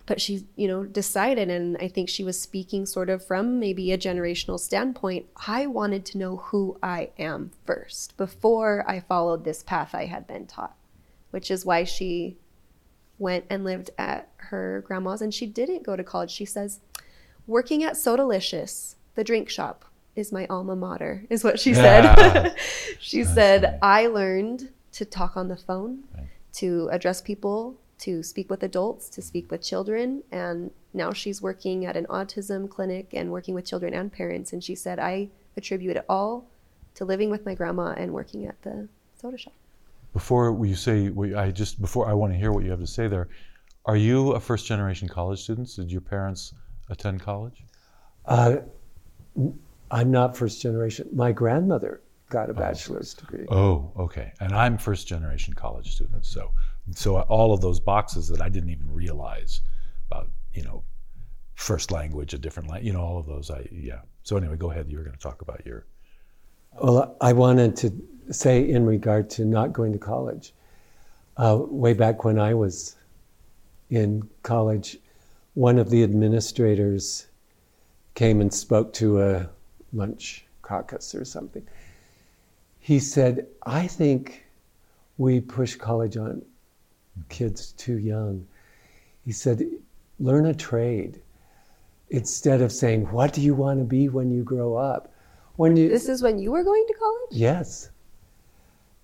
but 0.05 0.21
she 0.21 0.45
you 0.55 0.67
know 0.67 0.83
decided 0.83 1.49
and 1.49 1.77
i 1.77 1.87
think 1.87 2.09
she 2.09 2.23
was 2.23 2.39
speaking 2.39 2.85
sort 2.85 3.09
of 3.09 3.25
from 3.25 3.59
maybe 3.59 3.91
a 3.91 3.97
generational 3.97 4.59
standpoint 4.59 5.25
i 5.47 5.65
wanted 5.65 6.05
to 6.05 6.17
know 6.17 6.37
who 6.37 6.77
i 6.81 7.09
am 7.17 7.51
first 7.65 8.15
before 8.17 8.83
i 8.87 8.99
followed 8.99 9.43
this 9.43 9.63
path 9.63 9.93
i 9.93 10.05
had 10.05 10.27
been 10.27 10.45
taught 10.45 10.75
which 11.31 11.49
is 11.49 11.65
why 11.65 11.83
she 11.83 12.37
went 13.17 13.45
and 13.49 13.63
lived 13.63 13.89
at 13.97 14.29
her 14.37 14.83
grandma's 14.85 15.21
and 15.21 15.33
she 15.33 15.45
didn't 15.45 15.83
go 15.83 15.95
to 15.95 16.03
college 16.03 16.31
she 16.31 16.45
says 16.45 16.79
working 17.47 17.83
at 17.83 17.97
so 17.97 18.15
sodalicious 18.15 18.95
the 19.15 19.23
drink 19.23 19.49
shop 19.49 19.85
is 20.15 20.31
my 20.31 20.47
alma 20.49 20.75
mater, 20.75 21.25
is 21.29 21.43
what 21.43 21.59
she 21.59 21.73
said. 21.73 22.55
she 22.99 23.23
That's 23.23 23.35
said, 23.35 23.61
funny. 23.63 23.77
I 23.81 24.07
learned 24.07 24.69
to 24.93 25.05
talk 25.05 25.35
on 25.35 25.47
the 25.47 25.57
phone, 25.57 26.03
right. 26.15 26.27
to 26.53 26.89
address 26.91 27.21
people, 27.21 27.75
to 27.99 28.23
speak 28.23 28.49
with 28.49 28.63
adults, 28.63 29.09
to 29.09 29.21
speak 29.21 29.49
with 29.51 29.61
children. 29.61 30.23
And 30.31 30.71
now 30.93 31.13
she's 31.13 31.41
working 31.41 31.85
at 31.85 31.95
an 31.95 32.05
autism 32.07 32.69
clinic 32.69 33.13
and 33.13 33.31
working 33.31 33.53
with 33.53 33.65
children 33.65 33.93
and 33.93 34.11
parents. 34.11 34.53
And 34.53 34.63
she 34.63 34.75
said, 34.75 34.99
I 34.99 35.29
attribute 35.57 35.97
it 35.97 36.05
all 36.09 36.45
to 36.95 37.05
living 37.05 37.29
with 37.29 37.45
my 37.45 37.53
grandma 37.53 37.93
and 37.97 38.11
working 38.11 38.45
at 38.45 38.61
the 38.61 38.87
soda 39.19 39.37
shop. 39.37 39.53
Before 40.13 40.65
you 40.65 40.75
say, 40.75 41.11
I 41.35 41.51
just 41.51 41.81
before 41.81 42.07
I 42.07 42.13
want 42.13 42.31
to 42.31 42.39
hear 42.39 42.51
what 42.51 42.63
you 42.63 42.71
have 42.71 42.79
to 42.79 42.87
say 42.87 43.07
there. 43.07 43.27
Are 43.85 43.97
you 43.97 44.31
a 44.31 44.39
first 44.39 44.65
generation 44.65 45.07
college 45.07 45.43
student? 45.43 45.69
Did 45.75 45.91
your 45.91 46.01
parents 46.01 46.53
attend 46.89 47.21
college? 47.21 47.63
Uh, 48.25 48.57
I'm 49.91 50.11
not 50.11 50.35
first 50.35 50.61
generation. 50.61 51.07
My 51.13 51.31
grandmother 51.31 52.01
got 52.29 52.49
a 52.49 52.53
oh, 52.53 52.55
bachelor's 52.55 53.13
degree. 53.13 53.45
Oh, 53.49 53.91
okay. 53.97 54.31
And 54.39 54.53
I'm 54.53 54.77
first 54.77 55.07
generation 55.07 55.53
college 55.53 55.93
student. 55.93 56.25
So, 56.25 56.51
so 56.93 57.19
all 57.21 57.53
of 57.53 57.61
those 57.61 57.79
boxes 57.79 58.27
that 58.27 58.41
I 58.41 58.49
didn't 58.49 58.69
even 58.69 58.91
realize 58.91 59.61
about, 60.09 60.29
you 60.53 60.63
know, 60.63 60.83
first 61.55 61.91
language, 61.91 62.33
a 62.33 62.37
different 62.37 62.69
language, 62.69 62.85
you 62.85 62.93
know, 62.93 63.01
all 63.01 63.17
of 63.17 63.25
those. 63.25 63.49
I 63.49 63.67
yeah. 63.71 64.01
So 64.23 64.37
anyway, 64.37 64.57
go 64.57 64.71
ahead. 64.71 64.89
You 64.89 64.97
were 64.97 65.03
going 65.03 65.15
to 65.15 65.21
talk 65.21 65.41
about 65.41 65.65
your. 65.65 65.85
Well, 66.73 67.15
I 67.21 67.33
wanted 67.33 67.75
to 67.77 67.91
say 68.31 68.69
in 68.69 68.85
regard 68.85 69.29
to 69.31 69.45
not 69.45 69.73
going 69.73 69.93
to 69.93 69.99
college. 69.99 70.53
Uh, 71.37 71.57
way 71.61 71.93
back 71.93 72.23
when 72.23 72.39
I 72.39 72.53
was 72.53 72.95
in 73.89 74.27
college, 74.43 74.97
one 75.53 75.77
of 75.77 75.89
the 75.89 76.03
administrators 76.03 77.27
came 78.13 78.41
and 78.41 78.53
spoke 78.53 78.93
to 78.93 79.21
a 79.21 79.49
lunch 79.93 80.45
caucus 80.61 81.13
or 81.13 81.25
something. 81.25 81.65
He 82.79 82.99
said, 82.99 83.47
I 83.65 83.87
think 83.87 84.45
we 85.17 85.41
push 85.41 85.75
college 85.75 86.17
on 86.17 86.41
kids 87.29 87.71
too 87.73 87.97
young. 87.97 88.45
He 89.23 89.31
said, 89.31 89.63
learn 90.19 90.45
a 90.45 90.53
trade 90.53 91.21
instead 92.09 92.61
of 92.61 92.71
saying, 92.71 93.11
What 93.11 93.33
do 93.33 93.41
you 93.41 93.55
want 93.55 93.79
to 93.79 93.85
be 93.85 94.09
when 94.09 94.31
you 94.31 94.43
grow 94.43 94.75
up? 94.75 95.11
When 95.55 95.75
you, 95.75 95.89
this 95.89 96.09
is 96.09 96.21
when 96.21 96.39
you 96.39 96.51
were 96.51 96.63
going 96.63 96.85
to 96.87 96.93
college? 96.93 97.31
Yes. 97.31 97.89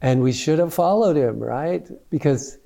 And 0.02 0.22
we 0.22 0.34
should 0.34 0.60
have 0.60 0.74
followed 0.74 1.16
him, 1.16 1.40
right? 1.40 1.88
Because 2.10 2.58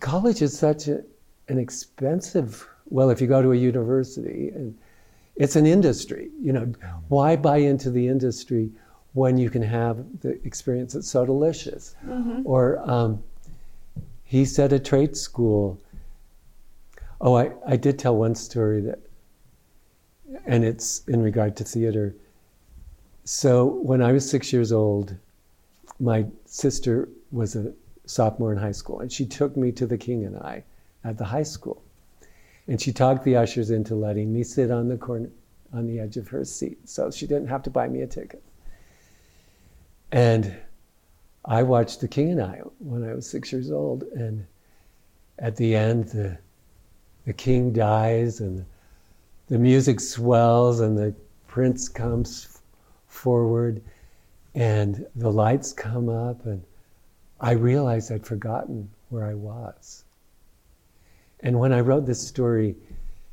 college 0.00 0.42
is 0.42 0.56
such 0.56 0.88
a, 0.88 1.02
an 1.48 1.58
expensive, 1.58 2.66
well, 2.86 3.10
if 3.10 3.20
you 3.20 3.26
go 3.26 3.42
to 3.42 3.52
a 3.52 3.56
university 3.56 4.50
and 4.54 4.76
it's 5.36 5.56
an 5.56 5.66
industry. 5.66 6.30
You 6.40 6.52
know, 6.52 6.72
why 7.08 7.34
buy 7.34 7.58
into 7.58 7.90
the 7.90 8.06
industry 8.06 8.70
when 9.14 9.38
you 9.38 9.50
can 9.50 9.62
have 9.62 10.04
the 10.20 10.38
experience 10.46 10.92
that's 10.92 11.08
so 11.08 11.24
delicious? 11.24 11.96
Mm-hmm. 12.06 12.42
Or 12.44 12.78
um, 12.88 13.22
he 14.30 14.44
said 14.44 14.72
a 14.72 14.78
trade 14.78 15.16
school. 15.16 15.76
Oh, 17.20 17.36
I, 17.36 17.50
I 17.66 17.76
did 17.76 17.98
tell 17.98 18.14
one 18.14 18.36
story 18.36 18.80
that, 18.82 19.00
and 20.46 20.64
it's 20.64 21.02
in 21.08 21.20
regard 21.20 21.56
to 21.56 21.64
theater. 21.64 22.14
So 23.24 23.66
when 23.66 24.00
I 24.00 24.12
was 24.12 24.30
six 24.30 24.52
years 24.52 24.70
old, 24.70 25.16
my 25.98 26.26
sister 26.44 27.08
was 27.32 27.56
a 27.56 27.72
sophomore 28.06 28.52
in 28.52 28.58
high 28.58 28.70
school, 28.70 29.00
and 29.00 29.10
she 29.10 29.26
took 29.26 29.56
me 29.56 29.72
to 29.72 29.84
the 29.84 29.98
King 29.98 30.24
and 30.24 30.36
I 30.36 30.62
at 31.02 31.18
the 31.18 31.24
high 31.24 31.42
school. 31.42 31.82
And 32.68 32.80
she 32.80 32.92
talked 32.92 33.24
the 33.24 33.34
ushers 33.34 33.72
into 33.72 33.96
letting 33.96 34.32
me 34.32 34.44
sit 34.44 34.70
on 34.70 34.86
the 34.86 34.96
corner, 34.96 35.30
on 35.72 35.88
the 35.88 35.98
edge 35.98 36.16
of 36.16 36.28
her 36.28 36.44
seat. 36.44 36.88
So 36.88 37.10
she 37.10 37.26
didn't 37.26 37.48
have 37.48 37.64
to 37.64 37.70
buy 37.70 37.88
me 37.88 38.02
a 38.02 38.06
ticket. 38.06 38.44
And 40.12 40.54
I 41.44 41.62
watched 41.62 42.00
The 42.00 42.08
King 42.08 42.32
and 42.32 42.42
I 42.42 42.60
when 42.78 43.08
I 43.08 43.14
was 43.14 43.28
six 43.28 43.52
years 43.52 43.70
old. 43.70 44.02
And 44.02 44.46
at 45.38 45.56
the 45.56 45.74
end, 45.74 46.04
the, 46.08 46.38
the 47.24 47.32
king 47.32 47.72
dies 47.72 48.40
and 48.40 48.64
the, 49.48 49.58
music 49.58 50.00
swells 50.00 50.80
and 50.80 50.96
the 50.96 51.14
prince 51.46 51.88
comes 51.88 52.60
forward 53.08 53.82
and 54.54 55.06
the 55.16 55.30
lights 55.30 55.72
come 55.72 56.08
up 56.08 56.44
and 56.46 56.62
I 57.40 57.52
realized 57.52 58.12
I'd 58.12 58.26
forgotten 58.26 58.90
where 59.08 59.24
I 59.24 59.34
was. 59.34 60.04
And 61.40 61.58
when 61.58 61.72
I 61.72 61.80
wrote 61.80 62.04
this 62.04 62.26
story 62.26 62.76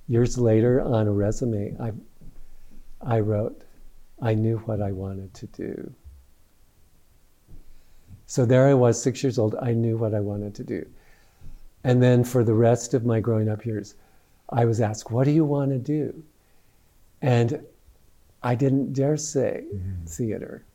years 0.08 0.38
later 0.38 0.82
on 0.82 1.08
a 1.08 1.12
resume, 1.12 1.76
I, 1.80 1.91
I 3.01 3.20
wrote, 3.20 3.62
I 4.22 4.34
knew 4.34 4.58
what 4.60 4.82
I 4.82 4.91
wanted 4.93 5.34
to 5.36 5.47
do. 5.47 5.93
So 8.28 8.46
there 8.46 8.68
I 8.68 8.74
was, 8.74 9.02
six 9.02 9.24
years 9.24 9.40
old. 9.40 9.56
I 9.62 9.72
knew 9.72 9.98
what 9.98 10.14
I 10.14 10.20
wanted 10.20 10.54
to 10.56 10.64
do. 10.64 10.86
And 11.84 12.04
then 12.04 12.24
for 12.26 12.44
the 12.44 12.54
rest 12.54 12.94
of 12.94 13.06
my 13.06 13.22
growing 13.22 13.48
up 13.48 13.66
years, 13.66 13.96
I 14.50 14.66
was 14.66 14.82
asked, 14.82 15.10
What 15.10 15.24
do 15.24 15.32
you 15.32 15.46
want 15.46 15.72
to 15.72 15.80
do? 15.80 16.24
And 17.22 17.66
I 18.44 18.54
didn't 18.54 18.94
dare 18.94 19.18
say 19.18 19.64
mm-hmm. 19.74 20.06
theater. 20.06 20.66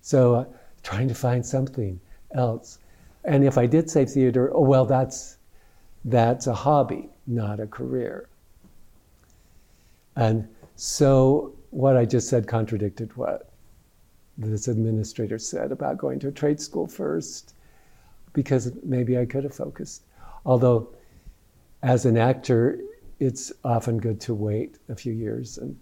So 0.00 0.34
uh, 0.34 0.44
trying 0.82 1.08
to 1.08 1.14
find 1.14 1.44
something 1.44 2.00
else. 2.34 2.78
And 3.24 3.44
if 3.44 3.56
I 3.56 3.66
did 3.66 3.90
say 3.90 4.04
theater, 4.06 4.50
oh, 4.52 4.62
well, 4.62 4.84
that's, 4.84 5.36
that's 6.04 6.46
a 6.46 6.54
hobby, 6.54 7.08
not 7.26 7.60
a 7.60 7.66
career. 7.66 8.28
And 10.16 10.48
so 10.76 11.54
what 11.70 11.96
I 11.96 12.04
just 12.04 12.28
said 12.28 12.46
contradicted 12.46 13.16
what 13.16 13.50
this 14.36 14.68
administrator 14.68 15.38
said 15.38 15.72
about 15.72 15.98
going 15.98 16.18
to 16.20 16.28
a 16.28 16.32
trade 16.32 16.60
school 16.60 16.86
first, 16.86 17.54
because 18.32 18.72
maybe 18.82 19.18
I 19.18 19.26
could 19.26 19.44
have 19.44 19.54
focused. 19.54 20.02
Although, 20.44 20.88
as 21.82 22.04
an 22.04 22.16
actor, 22.16 22.80
it's 23.20 23.52
often 23.64 23.98
good 23.98 24.20
to 24.22 24.34
wait 24.34 24.78
a 24.88 24.94
few 24.94 25.12
years 25.12 25.58
and 25.58 25.76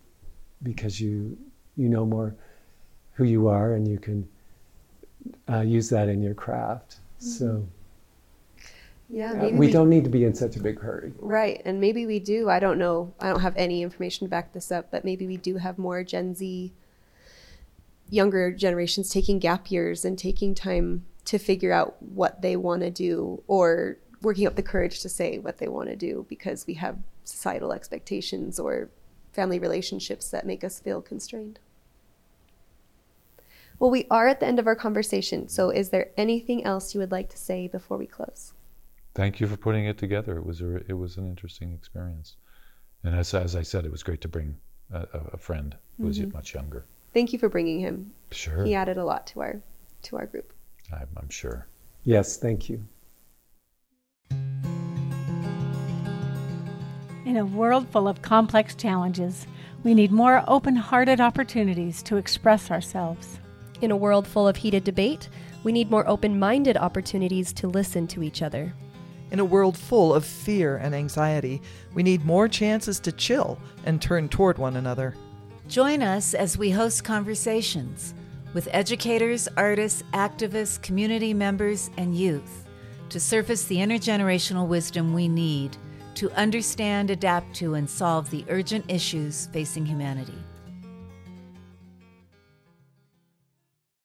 because 0.62 1.00
you 1.00 1.36
you 1.76 1.88
know 1.88 2.04
more 2.04 2.34
who 3.14 3.24
you 3.24 3.48
are 3.48 3.74
and 3.74 3.88
you 3.88 3.98
can 3.98 4.28
uh, 5.48 5.60
use 5.60 5.88
that 5.90 6.08
in 6.08 6.22
your 6.22 6.34
craft. 6.34 6.96
Mm-hmm. 7.20 7.26
So. 7.26 7.68
Yeah, 9.08 9.32
uh, 9.32 9.48
we, 9.48 9.52
we, 9.52 9.70
don't 9.70 9.90
need 9.90 10.04
to 10.04 10.10
be 10.10 10.24
in 10.24 10.34
such 10.34 10.56
a 10.56 10.60
big 10.60 10.80
hurry. 10.80 11.12
Right, 11.18 11.60
and 11.66 11.78
maybe 11.78 12.06
we 12.06 12.18
do. 12.18 12.48
I 12.48 12.58
don't 12.58 12.78
know. 12.78 13.12
I 13.20 13.28
don't 13.28 13.40
have 13.40 13.54
any 13.56 13.82
information 13.82 14.26
to 14.26 14.30
back 14.30 14.54
this 14.54 14.72
up, 14.72 14.90
but 14.90 15.04
maybe 15.04 15.26
we 15.26 15.36
do 15.36 15.58
have 15.58 15.76
more 15.76 16.02
Gen 16.02 16.34
Z, 16.34 16.72
younger 18.12 18.52
generations 18.52 19.08
taking 19.08 19.38
gap 19.38 19.70
years 19.70 20.04
and 20.04 20.18
taking 20.18 20.54
time 20.54 21.06
to 21.24 21.38
figure 21.38 21.72
out 21.72 21.96
what 22.02 22.42
they 22.42 22.56
want 22.56 22.82
to 22.82 22.90
do, 22.90 23.42
or 23.46 23.96
working 24.20 24.46
up 24.46 24.54
the 24.54 24.62
courage 24.62 25.00
to 25.00 25.08
say 25.08 25.38
what 25.38 25.58
they 25.58 25.66
want 25.66 25.88
to 25.88 25.96
do 25.96 26.26
because 26.28 26.66
we 26.66 26.74
have 26.74 26.98
societal 27.24 27.72
expectations 27.72 28.58
or 28.58 28.90
family 29.32 29.58
relationships 29.58 30.30
that 30.30 30.46
make 30.46 30.62
us 30.62 30.78
feel 30.78 31.00
constrained. 31.00 31.58
Well, 33.78 33.90
we 33.90 34.06
are 34.10 34.28
at 34.28 34.40
the 34.40 34.46
end 34.46 34.58
of 34.58 34.66
our 34.66 34.76
conversation. 34.76 35.48
So, 35.48 35.70
is 35.70 35.88
there 35.88 36.10
anything 36.16 36.64
else 36.64 36.94
you 36.94 37.00
would 37.00 37.10
like 37.10 37.30
to 37.30 37.38
say 37.38 37.66
before 37.66 37.96
we 37.96 38.06
close? 38.06 38.52
Thank 39.14 39.40
you 39.40 39.46
for 39.46 39.56
putting 39.56 39.86
it 39.86 39.96
together. 39.96 40.36
It 40.36 40.44
was 40.44 40.60
a, 40.60 40.76
it 40.86 40.98
was 40.98 41.16
an 41.16 41.26
interesting 41.26 41.72
experience, 41.72 42.36
and 43.02 43.14
as 43.14 43.32
as 43.32 43.56
I 43.56 43.62
said, 43.62 43.86
it 43.86 43.90
was 43.90 44.02
great 44.02 44.20
to 44.20 44.28
bring 44.28 44.56
a, 44.92 45.06
a 45.32 45.38
friend 45.38 45.76
who 45.96 46.06
was 46.06 46.18
mm-hmm. 46.18 46.36
much 46.36 46.54
younger. 46.54 46.84
Thank 47.12 47.32
you 47.32 47.38
for 47.38 47.48
bringing 47.48 47.80
him. 47.80 48.12
Sure, 48.30 48.64
he 48.64 48.74
added 48.74 48.96
a 48.96 49.04
lot 49.04 49.26
to 49.28 49.40
our 49.40 49.60
to 50.02 50.16
our 50.16 50.26
group. 50.26 50.52
I'm, 50.92 51.08
I'm 51.16 51.28
sure. 51.28 51.66
Yes, 52.04 52.36
thank 52.36 52.68
you. 52.68 52.84
In 57.24 57.36
a 57.36 57.46
world 57.46 57.88
full 57.88 58.08
of 58.08 58.20
complex 58.20 58.74
challenges, 58.74 59.46
we 59.84 59.94
need 59.94 60.12
more 60.12 60.44
open 60.48 60.76
hearted 60.76 61.20
opportunities 61.20 62.02
to 62.04 62.16
express 62.16 62.70
ourselves. 62.70 63.38
In 63.80 63.90
a 63.90 63.96
world 63.96 64.26
full 64.26 64.46
of 64.46 64.56
heated 64.56 64.84
debate, 64.84 65.28
we 65.64 65.72
need 65.72 65.90
more 65.90 66.06
open 66.08 66.38
minded 66.38 66.76
opportunities 66.76 67.52
to 67.54 67.68
listen 67.68 68.06
to 68.08 68.22
each 68.22 68.42
other. 68.42 68.74
In 69.30 69.40
a 69.40 69.44
world 69.44 69.78
full 69.78 70.12
of 70.14 70.24
fear 70.24 70.76
and 70.76 70.94
anxiety, 70.94 71.62
we 71.94 72.02
need 72.02 72.24
more 72.24 72.48
chances 72.48 73.00
to 73.00 73.12
chill 73.12 73.58
and 73.84 74.02
turn 74.02 74.28
toward 74.28 74.58
one 74.58 74.76
another. 74.76 75.14
Join 75.72 76.02
us 76.02 76.34
as 76.34 76.58
we 76.58 76.70
host 76.70 77.02
conversations 77.02 78.12
with 78.52 78.68
educators, 78.72 79.48
artists, 79.56 80.02
activists, 80.12 80.82
community 80.82 81.32
members, 81.32 81.88
and 81.96 82.14
youth 82.14 82.68
to 83.08 83.18
surface 83.18 83.64
the 83.64 83.78
intergenerational 83.78 84.68
wisdom 84.68 85.14
we 85.14 85.28
need 85.28 85.78
to 86.16 86.30
understand, 86.32 87.08
adapt 87.08 87.56
to, 87.56 87.72
and 87.72 87.88
solve 87.88 88.28
the 88.28 88.44
urgent 88.50 88.84
issues 88.90 89.48
facing 89.54 89.86
humanity. 89.86 90.36